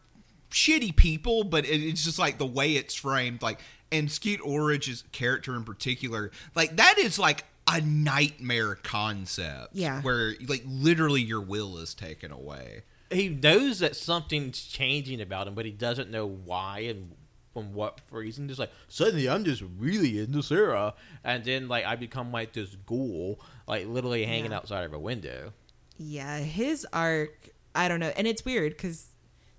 [0.51, 3.41] shitty people, but it's just like the way it's framed.
[3.41, 3.59] Like,
[3.91, 9.69] and Skeet Ulrich's character in particular, like that is like a nightmare concept.
[9.73, 10.01] Yeah.
[10.01, 12.83] where like literally your will is taken away.
[13.11, 17.11] he knows that something's changing about him, but he doesn't know why and
[17.53, 18.47] from what reason.
[18.47, 22.75] Just like suddenly, I'm just really into Sarah, and then like I become like this
[22.85, 24.57] ghoul, like literally hanging Yeah.
[24.57, 25.53] outside of a window.
[25.97, 28.11] Yeah, his arc, I don't know.
[28.17, 29.07] And it's weird because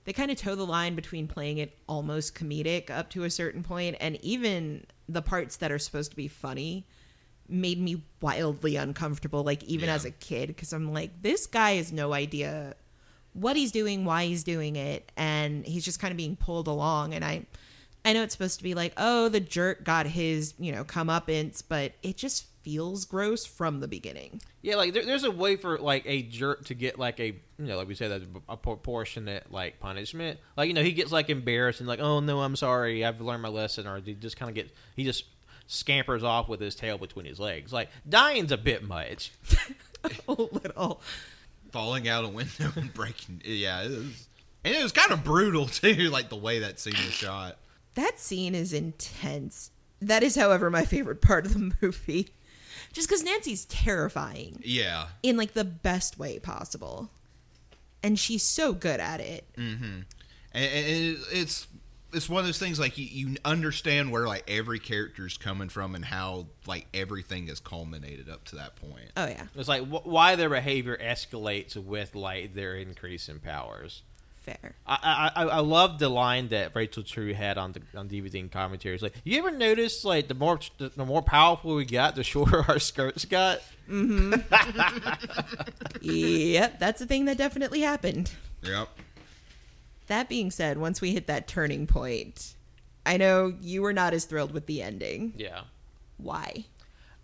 [0.05, 3.63] they kind of toe the line between playing it almost comedic up to a certain
[3.63, 6.87] point, and even the parts that are supposed to be funny
[7.49, 9.95] made me wildly uncomfortable, like even Yeah.
[9.95, 12.75] as a kid, because I'm like, this guy has no idea
[13.33, 17.13] what he's doing, why he's doing it, and he's just kind of being pulled along.
[17.15, 17.47] And I,
[18.05, 21.63] I know it's supposed to be like, oh, the jerk got his, you know, comeuppance,
[21.69, 24.41] but it just feels gross from the beginning.
[24.63, 27.39] Yeah, like there, there's a way for like a jerk to get like a you
[27.59, 30.41] know like we said a, a proportionate like punishment.
[30.57, 33.43] Like you know he gets like embarrassed and like oh no I'm sorry I've learned
[33.43, 35.25] my lesson or he just kind of get he just
[35.67, 37.73] scampers off with his tail between his legs.
[37.73, 39.33] Like dying's a bit much.
[40.29, 41.01] a little.
[41.73, 43.43] Falling out a window and breaking.
[43.45, 44.29] Yeah, it was,
[44.65, 46.11] and it was kind of brutal too.
[46.11, 47.59] Like the way that scene was shot.
[47.95, 49.71] That scene is intense.
[50.01, 52.29] That is, however, my favorite part of the movie.
[52.93, 55.07] just because Nancy's terrifying Yeah.
[55.23, 57.11] in like the best way possible,
[58.03, 59.45] and she's so good at it.
[59.57, 59.85] Mm-hmm.
[59.85, 60.05] and,
[60.55, 61.67] and it- it's
[62.13, 65.95] it's one of those things like you, you understand where like every character's coming from
[65.95, 69.11] and how like everything is culminated up to that point.
[69.17, 74.03] Oh yeah, It's like wh- why their behavior escalates with like their increase in powers.
[74.41, 74.77] fair.
[74.87, 78.39] I I, I I love the line that Rachel True had on the on DVD
[78.41, 78.95] and commentary.
[78.95, 82.65] It's like, you ever notice like the more the more powerful we got, the shorter
[82.69, 83.59] our skirts got.
[83.91, 84.35] Mm-hmm.
[86.01, 88.31] yep, that's a thing that definitely happened.
[88.63, 88.89] Yep.
[90.07, 92.55] That being said, once we hit that turning point,
[93.05, 95.33] I know you were not as thrilled with the ending.
[95.37, 95.63] Yeah.
[96.17, 96.65] Why?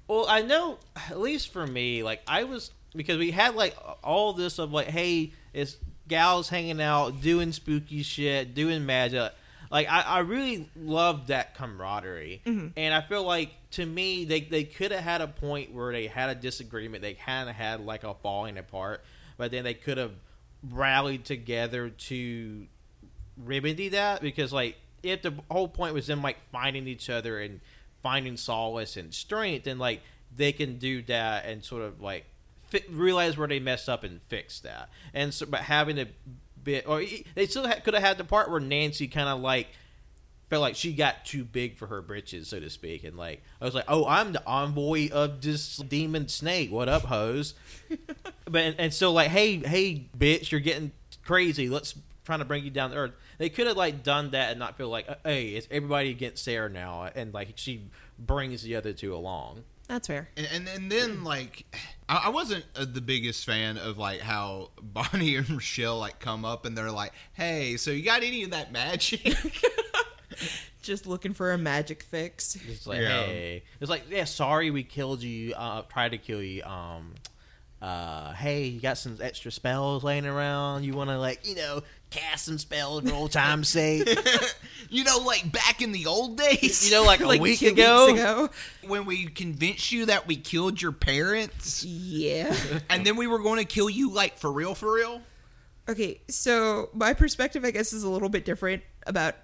[0.09, 4.33] Well, I know at least for me, like I was because we had like all
[4.33, 5.77] this of like, hey, it's
[6.09, 9.33] gals hanging out, doing spooky shit, doing magic.
[9.71, 12.69] Like I, I really loved that camaraderie, mm-hmm.
[12.77, 16.09] and I feel like to me they they could have had a point where they
[16.09, 19.03] had a disagreement, they kind of had like a falling apart,
[19.39, 20.13] but then they could have
[20.71, 22.67] rallied together to
[23.37, 27.61] remedy that because like if the whole point was them like finding each other and
[28.03, 30.01] finding solace and strength and like
[30.35, 32.25] they can do that and sort of like
[32.65, 34.89] fi- realize where they messed up and fix that.
[35.13, 36.07] And so but having a
[36.63, 37.03] bit or
[37.35, 39.69] they still ha- could have had the part where nancy kind of like
[40.53, 43.65] felt like she got too big for her britches so to speak and like i
[43.65, 46.71] was like oh i'm the envoy of this demon snake.
[46.71, 47.55] What up hose
[48.45, 50.93] but and, and so like hey hey bitch you're getting
[51.25, 51.71] crazy.
[51.71, 51.95] Let's
[52.27, 53.13] trying to bring you down to earth.
[53.39, 56.45] They could have like done that and not feel like uh, hey it's everybody against
[56.45, 57.09] sarah now?
[57.15, 57.85] And like she
[58.19, 59.65] brings the other two along.
[59.89, 60.29] That's fair.
[60.37, 61.65] And and, and then like
[62.11, 66.45] I, I wasn't uh, the biggest fan of like how Bonnie and Rochelle like come
[66.45, 69.35] up and they're like, "Hey, so you got any of that magic?"
[70.83, 72.57] Just looking for a magic fix.
[72.69, 73.23] it's like Yeah.
[73.25, 77.15] hey it's like yeah sorry we killed you uh tried to kill you um
[77.81, 81.83] uh hey you got some extra spells laying around you want to like you know
[82.11, 84.09] cast some spells for old time's sake
[84.91, 87.69] you know, like back in the old days, you know like a like week two
[87.69, 88.51] ago, weeks ago.
[88.87, 92.55] when we convinced you that we killed your parents, Yeah.
[92.91, 95.23] and then we were going to kill you like for real, for real.
[95.89, 99.35] Okay, so my perspective, I guess, is a little bit different about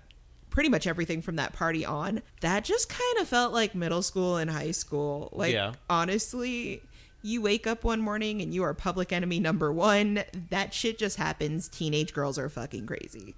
[0.50, 2.22] pretty much everything from that party on.
[2.40, 5.30] That just kind of felt like middle school and high school.
[5.32, 5.74] Like, Yeah.
[5.88, 6.82] honestly,
[7.22, 10.24] you wake up one morning and you are public enemy number one.
[10.50, 11.68] That shit just happens.
[11.68, 13.34] Teenage girls are fucking crazy.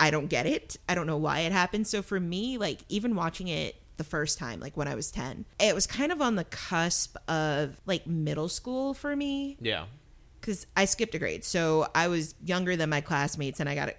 [0.00, 0.76] I don't get it.
[0.88, 1.86] I don't know why it happened.
[1.86, 5.44] So for me, like, even watching it the first time, like when I was 10,
[5.60, 9.84] it was kind of on the cusp of like middle school for me yeah
[10.40, 13.90] because I skipped a grade, so I was younger than my classmates, and I got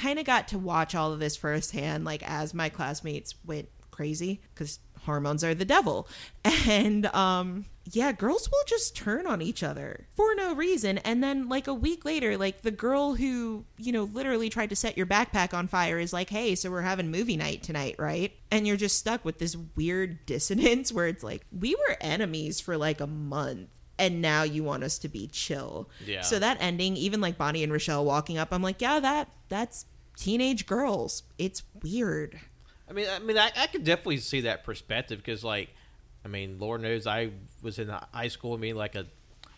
[0.00, 4.40] kind of got to watch all of this firsthand, like as my classmates went crazy
[4.54, 6.08] because hormones are the devil,
[6.44, 11.48] and um, yeah, girls will just turn on each other for no reason, and then
[11.48, 15.06] like a week later, like the girl who you know literally tried to set your
[15.06, 18.32] backpack on fire is like, hey, so we're having movie night tonight, right?
[18.50, 22.76] And you're just stuck with this weird dissonance where it's like we were enemies for
[22.76, 23.68] like a month
[24.00, 25.88] and now you want us to be chill.
[26.04, 26.22] Yeah.
[26.22, 29.84] So that ending, even like Bonnie and Rochelle walking up, I'm like, yeah, that that's
[30.16, 31.22] teenage girls.
[31.38, 32.40] It's weird.
[32.88, 35.68] I mean, I mean, I, I could definitely see that perspective because, like,
[36.24, 37.30] I mean, Lord knows I
[37.62, 38.54] was in high school.
[38.54, 39.06] I mean, like a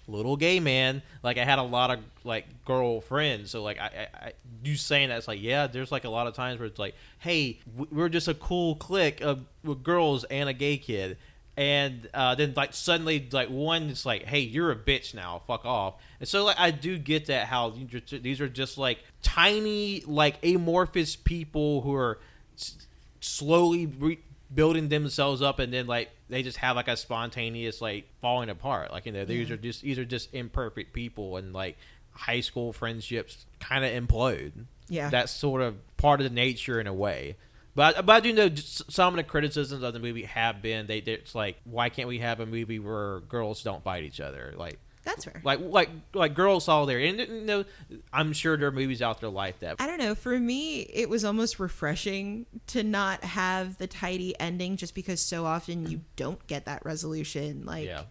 [0.09, 1.03] little gay man.
[1.23, 3.53] Like, I had a lot of like girl friends.
[3.53, 4.33] So, like, I, I, I
[4.65, 7.61] you saying that's like, yeah, there's like a lot of times where it's like, hey,
[7.91, 9.47] we're just a cool clique of
[9.83, 11.17] girls and a gay kid.
[11.57, 15.43] And uh, then, like suddenly, like one is like, "Hey, you're a bitch now.
[15.47, 17.75] Fuck off." And so, like, I do get that how
[18.11, 22.19] these are- just like tiny, like amorphous people who are
[22.57, 22.87] s-
[23.21, 24.19] slowly re-
[24.55, 28.93] building themselves up and then like they just have like a spontaneous like falling apart
[28.93, 31.79] like you know these are just these are just imperfect people and like
[32.11, 34.53] high school friendships kind of implode
[34.91, 35.09] Yeah.
[35.09, 37.37] that's sort of part of the nature in a way
[37.75, 40.99] but, but I do know some of the criticisms of the movie have been they
[40.99, 44.79] it's like why can't we have a movie where girls don't fight each other like
[45.05, 45.41] That's fair.
[45.45, 47.65] like like like girls all there, and you know
[48.13, 50.15] I'm sure there are movies out there like that I don't know.
[50.15, 55.45] For me, it was almost refreshing to not have the tidy ending just because so
[55.47, 57.65] often you don't get that resolution.
[57.65, 58.03] Like, yeah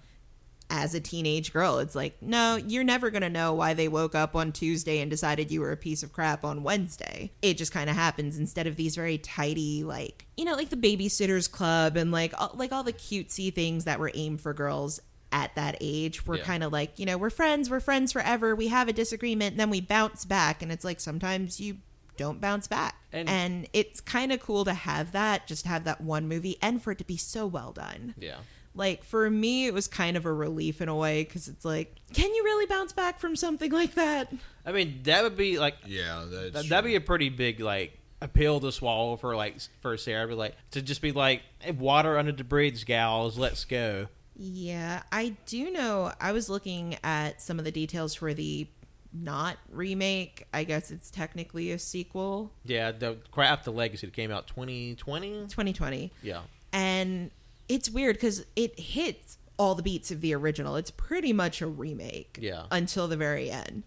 [0.74, 4.16] as a teenage girl, it's like, no, you're never going to know why they woke
[4.16, 7.30] up on Tuesday and decided you were a piece of crap on Wednesday.
[7.42, 10.78] It just kind of happens instead of these very tidy, like, you know, like the
[10.78, 15.02] Babysitters Club and like, all, like all the cutesy things that were aimed for girls
[15.34, 16.44] at that age were Yeah.
[16.44, 18.56] kind of like, you know, we're friends, we're friends forever.
[18.56, 20.62] We have a disagreement, then we bounce back.
[20.62, 21.78] And it's like sometimes you
[22.18, 22.96] don't bounce back.
[23.12, 26.82] And- And, it's kind of cool to have that, just have that one movie and
[26.82, 28.16] for it to be so well done.
[28.18, 28.38] yeah
[28.74, 31.96] Like for me, it was kind of a relief in a way because it's like,
[32.14, 34.32] can you really bounce back from something like that?
[34.66, 37.98] I mean, that would be like Yeah, that's that, that'd be a pretty big like
[38.22, 40.28] appeal to swallow for like for Sarah.
[40.28, 44.08] But like to just be like, hey, water under the bridge, gals, let's go.
[44.36, 46.14] Yeah, I do know.
[46.20, 48.68] I was looking at some of the details for the
[49.14, 50.48] not remake.
[50.54, 55.48] I guess it's technically a sequel, Yeah, the Craft the Legacy that came out 2020.
[55.48, 56.12] 2020.
[56.24, 57.30] Yeah, and
[57.72, 60.76] it's weird because it hits all the beats of the original.
[60.76, 62.38] It's pretty much a remake.
[62.42, 62.66] Yeah.
[62.70, 63.84] Until the very end,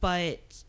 [0.00, 0.64] but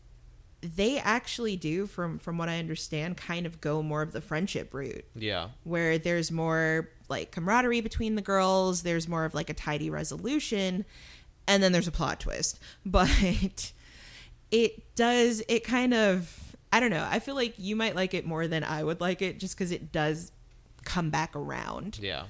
[0.60, 4.74] they actually do, from from what I understand, kind of go more of the friendship
[4.74, 8.82] route, yeah, where there's more like camaraderie between the girls.
[8.82, 10.84] There's more of like a tidy resolution,
[11.48, 12.60] and then there's a plot twist.
[12.84, 13.72] But
[14.50, 15.42] it does.
[15.48, 16.38] It kind of.
[16.74, 17.06] I don't know.
[17.10, 19.72] I feel like you might like it more than I would like it, just because
[19.72, 20.32] it does
[20.84, 22.24] come back around yeah.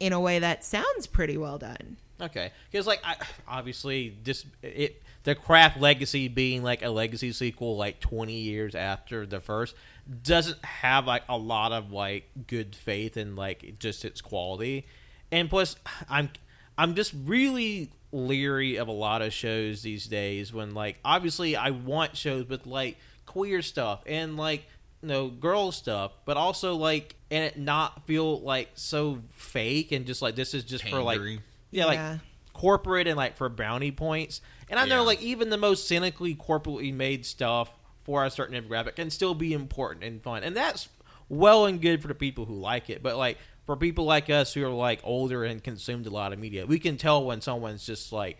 [0.00, 1.96] In a way that sounds pretty well done.
[2.20, 7.76] Okay, because like I, obviously this it the Craft Legacy being like a legacy sequel
[7.76, 9.74] like 20 years after the first
[10.22, 14.86] doesn't have like a lot of like good faith in like just its quality,
[15.30, 15.76] and plus
[16.08, 16.30] I'm
[16.78, 21.70] I'm just really leery of a lot of shows these days when like obviously I
[21.70, 24.64] want shows with like queer stuff and like
[25.02, 30.06] you know girl stuff but also like and it not feel like so fake and
[30.06, 31.40] just like this is just for like Pandery.
[31.70, 32.18] yeah, like Yeah.
[32.52, 34.40] corporate and like for brownie points.
[34.70, 35.06] And I know Yeah.
[35.06, 37.70] like even the most cynically corporately made stuff
[38.04, 40.42] for a certain demographic can still be important and fun.
[40.44, 40.88] And that's
[41.28, 43.02] well and good for the people who like it.
[43.02, 46.38] But like for people like us who are like older and consumed a lot of
[46.38, 48.38] media, we can tell when someone's just like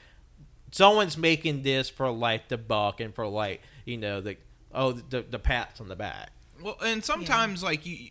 [0.70, 4.37] someone's making this for like the buck and for like, you know, the
[4.72, 6.31] oh the the pats on the back.
[6.62, 8.11] Well, and sometimes like you,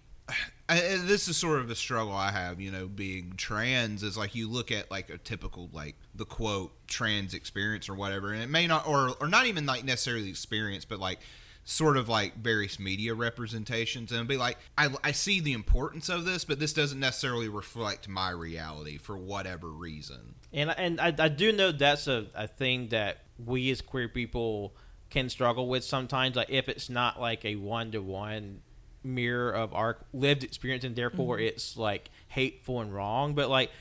[0.67, 2.59] I, this is sort of a struggle I have.
[2.59, 6.71] You know, being trans is like you look at like a typical like the quote
[6.87, 10.85] trans experience or whatever, and it may not or or not even like necessarily experience,
[10.85, 11.19] but like
[11.67, 16.23] sort of like various media representations and be like I, I see the importance of
[16.23, 21.27] this but this doesn't necessarily reflect my reality for whatever reason And and I, I
[21.27, 24.75] do know that's a, a thing that we as queer people
[25.09, 26.35] can struggle with sometimes.
[26.35, 28.61] Like if it's not like a one to one
[29.05, 31.47] mirror of our lived experience, and therefore mm-hmm.
[31.47, 33.35] it's like hateful and wrong.
[33.35, 33.71] But like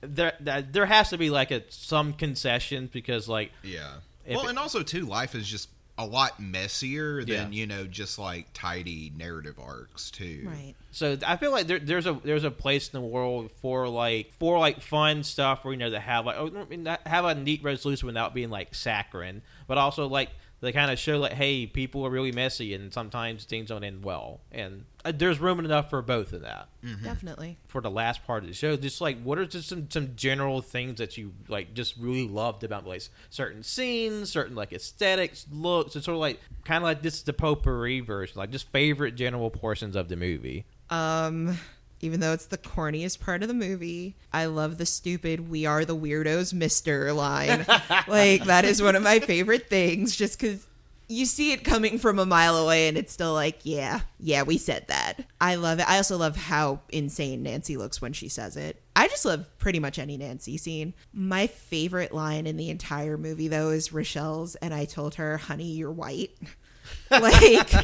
[0.00, 3.94] there that, there has to be like a some concessions because like yeah
[4.28, 7.58] well it- and also too life is just a lot messier than Yeah.
[7.60, 10.74] you know just like tidy narrative arcs too Right.
[10.92, 14.32] So I feel like there, there's a there's a place in the world for like
[14.38, 17.34] for like fun stuff where you know to have like oh, I mean, have a
[17.34, 21.66] neat resolution without being like saccharine, but also like they kind of show like hey
[21.66, 25.90] people are really messy and sometimes things don't end well, and uh, there's room enough
[25.90, 26.68] for both of that.
[27.02, 27.58] Definitely.
[27.68, 30.60] For the last part of the show, just like what are just some some general
[30.60, 35.94] things that you like just really loved about like certain scenes, certain like aesthetics, looks,
[35.94, 39.14] and sort of like kind of like this is the potpourri version, like just favorite
[39.14, 40.66] general portions of the movie.
[40.90, 41.56] Um,
[42.00, 45.84] even though it's the corniest part of the movie, I love the stupid "We are
[45.84, 47.66] the weirdos, Mister" line.
[48.08, 50.66] like that is one of my favorite things, just because
[51.10, 54.56] you see it coming from a mile away, and it's still like, yeah, yeah, we
[54.58, 55.14] said that.
[55.40, 55.90] I love it.
[55.90, 58.80] I also love how insane Nancy looks when she says it.
[58.94, 60.94] I just love pretty much any Nancy scene.
[61.12, 65.72] My favorite line in the entire movie, though, is Rochelle's, and I told her, "Honey,
[65.72, 66.30] you're white."
[67.10, 67.74] like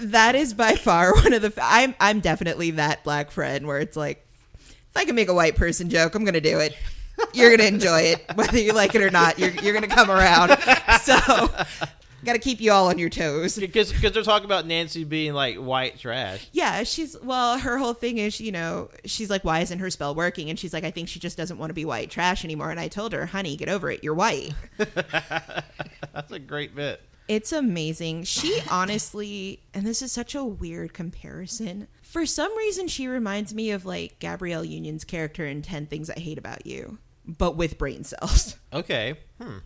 [0.00, 1.52] that is by far one of the.
[1.62, 4.26] I'm I'm definitely that black friend where it's like,
[4.68, 6.76] if I can make a white person joke, I'm gonna do it.
[7.34, 9.38] You're gonna enjoy it, whether you like it or not.
[9.38, 10.56] You're you're gonna come around.
[11.00, 11.16] So,
[12.24, 13.56] got to keep you all on your toes.
[13.58, 16.46] because because they're talking about Nancy being like white trash.
[16.52, 17.58] Yeah, she's well.
[17.58, 20.50] Her whole thing is, you know, she's like, why isn't her spell working?
[20.50, 22.70] And she's like, I think she just doesn't want to be white trash anymore.
[22.70, 24.04] And I told her, honey, get over it.
[24.04, 24.52] You're white.
[24.76, 27.00] That's a great bit.
[27.30, 28.24] It's amazing.
[28.24, 31.86] She honestly, and this is such a weird comparison.
[32.02, 36.18] For some reason, she reminds me of like Gabrielle Union's character in 10 Things I
[36.18, 38.56] Hate About You, but with brain cells.
[38.72, 39.14] Okay.
[39.40, 39.58] Hmm.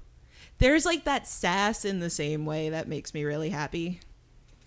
[0.58, 4.00] There's like that sass in the same way that makes me really happy.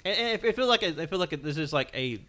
[0.03, 2.19] And, I feel like I feel like this is like a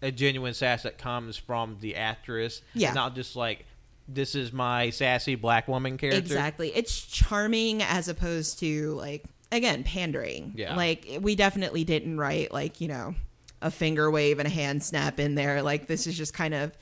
[0.00, 2.62] a genuine sass that comes from the actress.
[2.72, 2.94] Yeah.
[2.94, 3.66] Not just like
[4.08, 6.18] this is my sassy black woman character.
[6.18, 6.72] Exactly.
[6.74, 10.52] It's charming as opposed to like again pandering.
[10.56, 10.76] Yeah.
[10.76, 13.14] Like we definitely didn't write like, you know,
[13.62, 15.62] a finger wave and a hand snap in there.
[15.62, 16.76] Like this is just kind of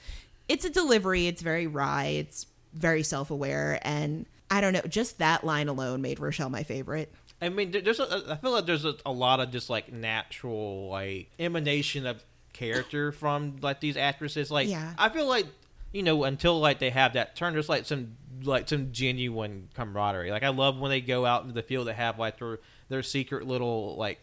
[0.48, 5.44] it's a delivery, it's very wry, it's very self-aware and I don't know, just that
[5.44, 7.12] line alone made Rochelle my favorite.
[7.40, 9.92] I mean, there- there's a, I feel like there's a, a lot of just like
[9.92, 14.50] natural like emanation of character from like these actresses.
[14.50, 14.94] Like, Yeah.
[14.98, 15.46] I feel like
[15.94, 20.30] you know until like they have that turn, there's like some like some genuine camaraderie.
[20.30, 23.02] Like I love when they go out into the field, they have like their their
[23.02, 24.18] secret little like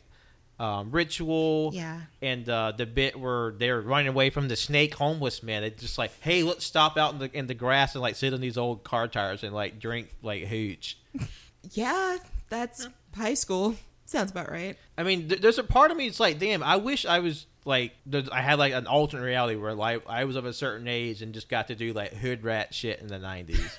[0.60, 1.72] um, ritual.
[1.74, 2.02] Yeah.
[2.22, 5.98] And uh, the bit where they're running away from the snake homeless man, it's just
[5.98, 8.58] like, hey, let's stop out in the in the grass and like sit on these
[8.58, 10.98] old car tires and like drink like hooch.
[11.74, 12.18] Yeah,
[12.50, 13.76] that's high school.
[14.06, 14.76] Sounds about right.
[14.98, 16.08] I mean, th- there's a part of me.
[16.08, 17.94] It's like, damn, I wish I was like,
[18.32, 21.34] I had like an alternate reality where like I was of a certain age and
[21.34, 23.72] just got to do like hood rat shit in the '90s.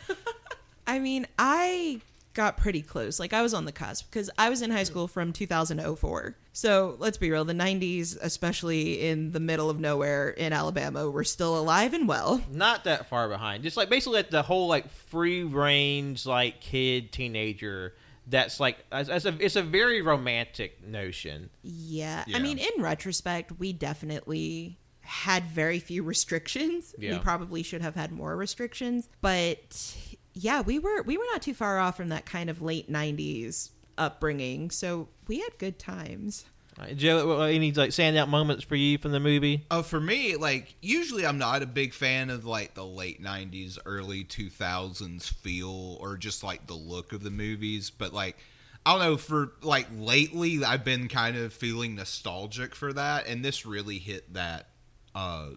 [0.87, 2.01] I mean, I
[2.35, 3.20] got pretty close.
[3.20, 6.37] Like I was on the cusp because I was in high school from 2004.
[6.53, 11.24] So let's be real, the 90s, especially in the middle of nowhere in Alabama, were
[11.24, 12.43] still alive and well.
[12.51, 13.62] Not that far behind.
[13.62, 17.95] Just like basically like the whole like free range like kid teenager.
[18.26, 21.50] That's like as, as a it's a very romantic notion.
[21.62, 22.24] Yeah.
[22.26, 22.36] Yeah.
[22.36, 26.94] I mean, in retrospect, we definitely had very few restrictions.
[26.98, 29.96] We probably should have had more restrictions, but
[30.34, 33.70] yeah, we were we were not too far off from that kind of late 90s
[33.98, 34.70] upbringing.
[34.70, 36.44] So, we had good times.
[36.78, 39.66] Uh, Joe, any like standout moments for you from the movie?
[39.70, 43.78] Oh, for me, like usually I'm not a big fan of like the late '90s,
[43.84, 47.90] early 2000s feel or just like the look of the movies.
[47.90, 48.38] But like,
[48.86, 49.16] I don't know.
[49.16, 54.32] For like lately, I've been kind of feeling nostalgic for that, and this really hit
[54.34, 54.68] that,
[55.14, 55.50] uh,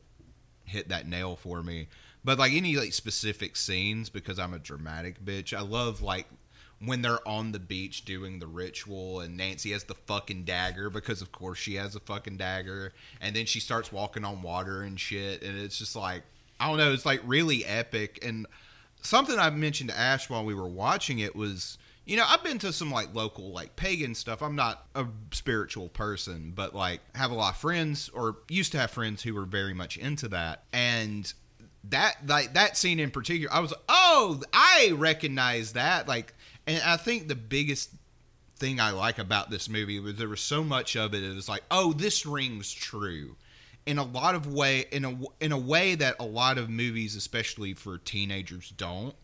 [0.66, 1.88] hit that nail for me.
[2.26, 6.28] But like any like specific scenes, because I'm a dramatic bitch, I love like
[6.80, 11.22] when they're on the beach doing the ritual and Nancy has the fucking dagger because
[11.22, 15.00] of course she has a fucking dagger and then she starts walking on water and
[15.00, 16.24] shit and it's just like
[16.60, 18.46] I don't know it's like really epic and
[19.02, 22.60] something I mentioned to Ash while we were watching it was you know I've been
[22.60, 24.44] to some like local like pagan stuff.
[24.44, 28.80] I'm not a spiritual person but like have a lot of friends or used to
[28.80, 31.34] have friends who were very much into that and
[31.90, 36.34] that like that scene in particular i was oh i recognize that like
[36.68, 37.92] and i think the biggest
[38.58, 41.50] thing i like about this movie was there was so much of it it was
[41.50, 43.36] like oh this rings true
[43.86, 47.16] in a lot of way in a in a way that a lot of movies
[47.16, 49.16] especially for teenagers don't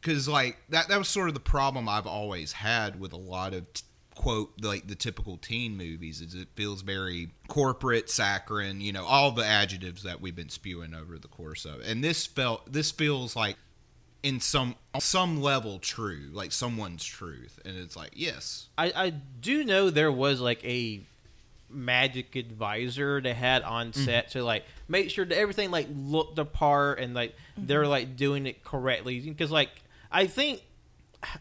[0.00, 3.52] because like that that was sort of the problem i've always had with a lot
[3.54, 3.82] of t-
[4.14, 9.30] quote like the typical teen movies is it feels very corporate saccharine you know all
[9.30, 11.86] the adjectives that we've been spewing over the course of it.
[11.86, 13.56] and this felt this feels like
[14.22, 17.60] in some some level true like someone's truth.
[17.64, 18.68] And it's like yes.
[18.76, 21.00] I, I do know there was like a
[21.70, 24.04] magic advisor they had on mm-hmm.
[24.04, 27.66] set to like make sure that everything like looked the part and like mm-hmm.
[27.66, 29.20] they're like doing it correctly.
[29.20, 29.70] Because like
[30.10, 30.62] I think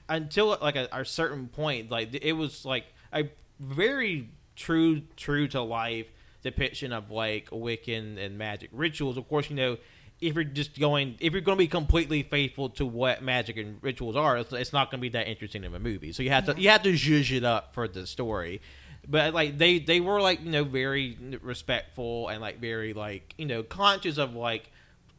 [0.10, 5.62] until like a, a certain point like it was like a very true true to
[5.62, 6.08] life
[6.44, 9.18] depiction of like Wiccan and magic rituals.
[9.18, 9.78] Of course you know
[10.20, 13.78] if you're just going if you're going to be completely faithful to what magic and
[13.82, 16.12] rituals are it's, it's not going to be that interesting of a movie.
[16.12, 18.62] So you have to you have to zhuzh it up for the story.
[19.08, 23.46] But like they they were like you know very respectful and like very like you
[23.46, 24.70] know conscious of like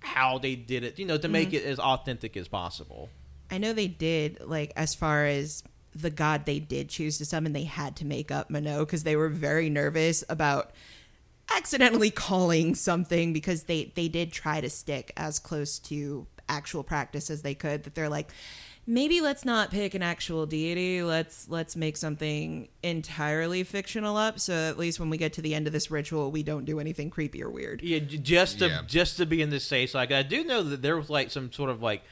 [0.01, 1.57] how they did it you know to make mm-hmm.
[1.57, 3.09] it as authentic as possible.
[3.51, 5.63] I know they did, like, as far as
[5.95, 9.17] the god they did choose to summon, they had to make up Manon because they
[9.17, 10.73] were very nervous about
[11.55, 17.31] accidentally calling something because they, they did try to stick as close to actual practice
[17.31, 17.85] as they could.
[17.85, 18.31] That they're like,
[18.87, 21.03] maybe let's not pick an actual deity.
[21.03, 24.41] Let's let's make something entirely fictional up.
[24.41, 26.81] So at least when we get to the end of this ritual, we don't do
[26.81, 27.83] anything creepy or weird.
[27.83, 28.83] Yeah, just to Yeah.
[28.87, 30.13] just to be in the safe side.
[30.13, 32.03] I do know that there was like some sort of like,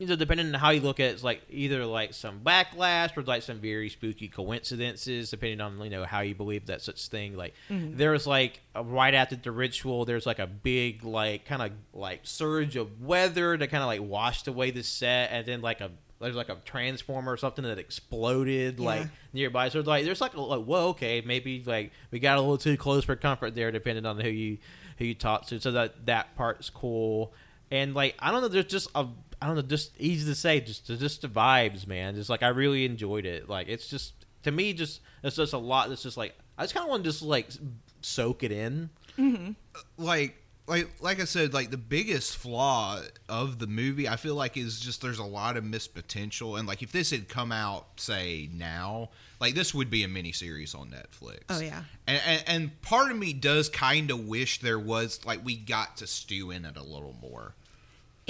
[0.00, 3.14] you know, depending on how you look at it, it's like either like some backlash
[3.18, 7.08] or like some very spooky coincidences, depending on you know how you believe that such
[7.08, 7.36] thing.
[7.36, 7.98] Like mm-hmm.
[7.98, 11.72] there was like a, right after the ritual, there's like a big like kind of
[11.92, 15.82] like surge of weather that kind of like washed away the set, and then like
[15.82, 19.68] a there's like a transformer or something that exploded like nearby.
[19.68, 22.78] So like there's like a, like whoa okay maybe like we got a little too
[22.78, 24.58] close for comfort there depending on who you
[24.96, 25.60] who you talk to.
[25.60, 27.34] So that that part's cool.
[27.70, 29.06] And like I don't know, there's just a
[29.42, 32.14] I don't know, just easy to say, just just the vibes, man.
[32.14, 33.48] Just like I really enjoyed it.
[33.48, 34.12] Like it's just
[34.42, 35.88] to me, just it's just a lot.
[35.88, 37.48] That's just like I just kind of want to just like
[38.02, 38.90] soak it in.
[39.18, 39.52] Mm-hmm.
[39.74, 40.36] Uh, like
[40.70, 44.78] like like I said, like the biggest flaw of the movie, I feel like is
[44.78, 48.48] just there's a lot of missed potential, and like if this had come out, say
[48.52, 49.10] now,
[49.40, 51.40] like this would be a miniseries on Netflix.
[51.48, 51.82] Oh, yeah.
[52.06, 55.96] and and, and part of me does kind of wish there was like we got
[55.98, 57.54] to stew in it a little more.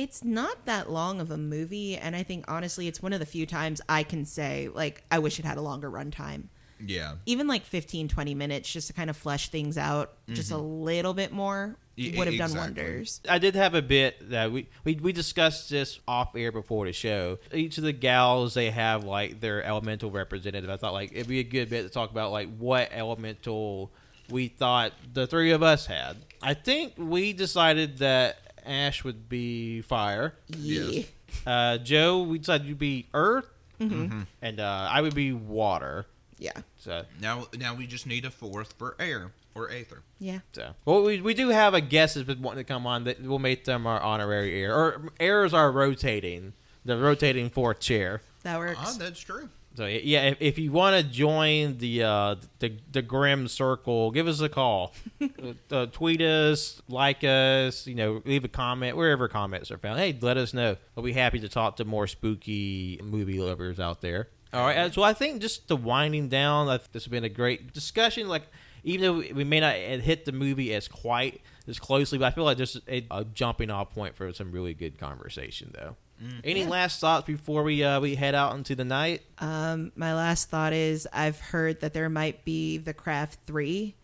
[0.00, 3.26] It's not that long of a movie and i think honestly it's one of the
[3.26, 6.44] few times i can say like i wish it had a longer runtime
[6.78, 10.54] Yeah, even like 15 20 minutes just to kind of flesh things out just a
[10.54, 10.84] mm-hmm.
[10.84, 11.76] little bit more
[12.16, 13.20] would have done wonders.
[13.28, 16.92] I did have a bit that we, we we discussed this off air before the
[16.92, 17.38] show.
[17.52, 20.70] Each of the gals they have like their elemental representative.
[20.70, 23.90] I thought like it'd be a good bit to talk about like what elemental
[24.30, 26.16] we thought the three of us had.
[26.42, 30.34] I think we decided that Ash would be fire.
[30.48, 30.82] Yeah.
[30.84, 31.06] Yes.
[31.46, 33.46] Uh, Joe, we decided you'd be earth,
[33.80, 34.22] Mm-hmm.
[34.42, 36.04] and uh, I would be water.
[36.38, 36.52] Yeah.
[36.78, 40.02] So, Now, now we just need a fourth for air or aether.
[40.18, 40.40] Yeah.
[40.52, 43.22] so well, we, we do have a guest that's been wanting to come on that
[43.22, 44.74] we'll make them our honorary air.
[44.74, 46.52] Or airs are rotating,
[46.84, 48.20] the rotating fourth chair.
[48.42, 48.78] That works.
[48.80, 49.48] Ah, that's true.
[49.80, 54.28] So yeah, if, if you want to join the uh, the the Grim Circle, give
[54.28, 54.92] us a call.
[55.70, 59.98] uh, tweet us, like us, you know, leave a comment wherever comments are found.
[59.98, 60.76] Hey, let us know.
[60.94, 64.28] We'll be happy to talk to more spooky movie lovers out there.
[64.52, 67.30] All right, uh, so I think just the winding down, I this has been a
[67.30, 68.28] great discussion.
[68.28, 68.42] Like,
[68.84, 72.44] even though we may not hit the movie as quite as closely, but I feel
[72.44, 75.96] like just a, a jumping off point for some really good conversation, though.
[76.44, 79.22] Any last thoughts before we uh, we head out into the night?
[79.38, 83.94] Um, my last thought is I've heard that there might be the Craft 3.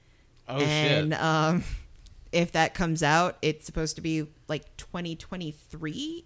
[0.48, 1.20] Oh and shit!
[1.22, 1.64] um,
[2.32, 6.24] if that comes out, it's supposed to be like 2023.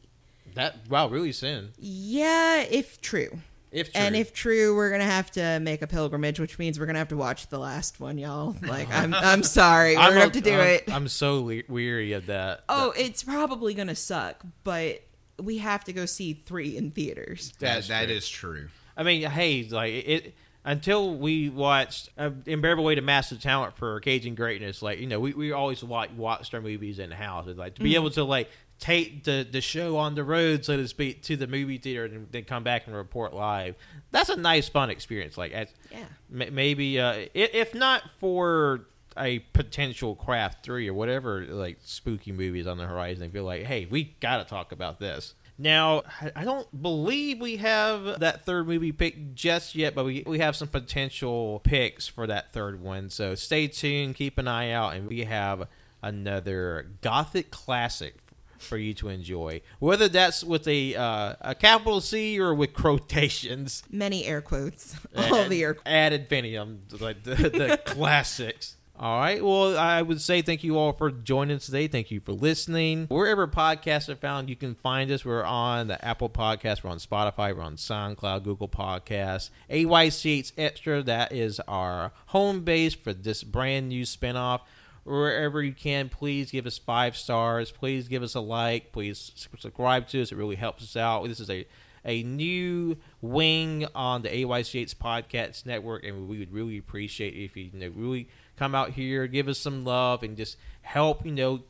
[0.55, 1.72] That wow, really soon.
[1.78, 3.38] Yeah, if true.
[3.72, 4.01] If true.
[4.03, 7.09] And if true, we're gonna have to make a pilgrimage, which means we're gonna have
[7.09, 8.57] to watch the last one, y'all.
[8.62, 10.84] Like, I'm, I'm sorry, we're I'm gonna a- have to do I'm- it.
[10.93, 12.64] I'm so le- weary of that.
[12.68, 15.01] oh, it's probably gonna suck, but
[15.43, 17.53] we have to go see three in theaters.
[17.59, 18.14] That, That's that true.
[18.14, 18.68] is true.
[18.97, 20.34] I mean, hey, like it
[20.64, 24.82] until we watched uh, Unbearable Weight of Massive Talent for Caging Greatness.
[24.82, 27.47] Like you know, we, we always like watched our movies in the house.
[27.49, 30.76] It's like to be able to like take the the show on the road, so
[30.76, 33.74] to speak, to the movie theater and then come back and report live.
[34.11, 35.38] That's a nice, fun experience.
[35.38, 36.05] Like, as, Yeah.
[36.43, 38.86] m- maybe uh, if not for
[39.19, 43.65] a potential craft three or whatever like spooky movies on the horizon, I feel like,
[43.65, 45.35] hey, we got to talk about this.
[45.59, 46.05] Now,
[46.35, 50.57] I- don't believe we have that third movie picked just yet, but we, we have
[50.57, 53.11] some potential picks for that third one.
[53.11, 55.69] So stay tuned, keep an eye out, and we have
[56.03, 58.15] another gothic classic
[58.59, 59.61] for you to enjoy.
[59.81, 64.97] Whether that's with a uh, a capital C or with quotations, Many air quotes.
[65.17, 65.77] All the air.
[65.87, 68.77] ad infinitum, like the, the classics.
[69.03, 69.42] All right.
[69.42, 71.88] Well, I would say thank you all for joining us today.
[71.88, 73.07] Thank you for listening.
[73.07, 75.24] Wherever podcasts are found, you can find us.
[75.24, 76.84] We're on the Apple Podcast.
[76.84, 77.57] We're on Spotify.
[77.57, 81.03] We're on SoundCloud, Google Podcasts, AYCH Extra.
[81.03, 84.61] That is our home base for this brand new spinoff.
[85.05, 87.70] Wherever you can, please give us five stars.
[87.70, 88.92] Please give us a like.
[88.92, 90.30] Please subscribe to us.
[90.30, 91.26] It really helps us out.
[91.26, 91.66] This is a
[92.05, 97.70] a new wing on the AYCH Podcast Network, and we would really appreciate if you,
[97.72, 98.28] you know, really
[98.61, 101.63] come out here, give us some love, and just help, you know,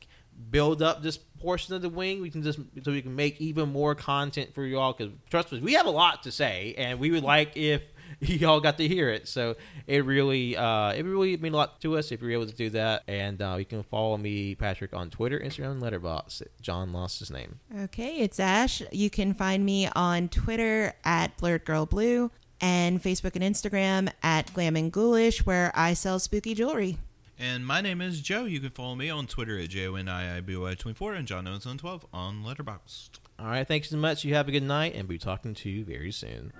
[0.50, 2.20] build up this portion of the wing.
[2.20, 4.92] We can just so we can make even more content for y'all.
[4.92, 7.82] Because trust us, we have a lot to say, and we would like if
[8.20, 9.28] y'all got to hear it.
[9.28, 9.54] So
[9.86, 12.70] it really, uh, it really mean a lot to us if you're able to do
[12.70, 13.04] that.
[13.06, 16.42] And uh, you can follow me, Patrick, on Twitter, Instagram, and Letterboxd.
[16.60, 17.60] John lost his name.
[17.84, 18.82] Okay, it's Ash.
[18.90, 24.52] You can find me on Twitter at Blurred Girl Blue and Facebook and Instagram at
[24.52, 26.98] Glam and Ghoulish, where I sell spooky jewelry.
[27.38, 28.44] And my name is Joe.
[28.44, 33.18] You can follow me on Twitter at JONIIBY24 and John Owens on 12 on Letterboxd.
[33.38, 34.24] All right, thanks so much.
[34.24, 36.52] You have a good night, and we'll be talking to you very soon.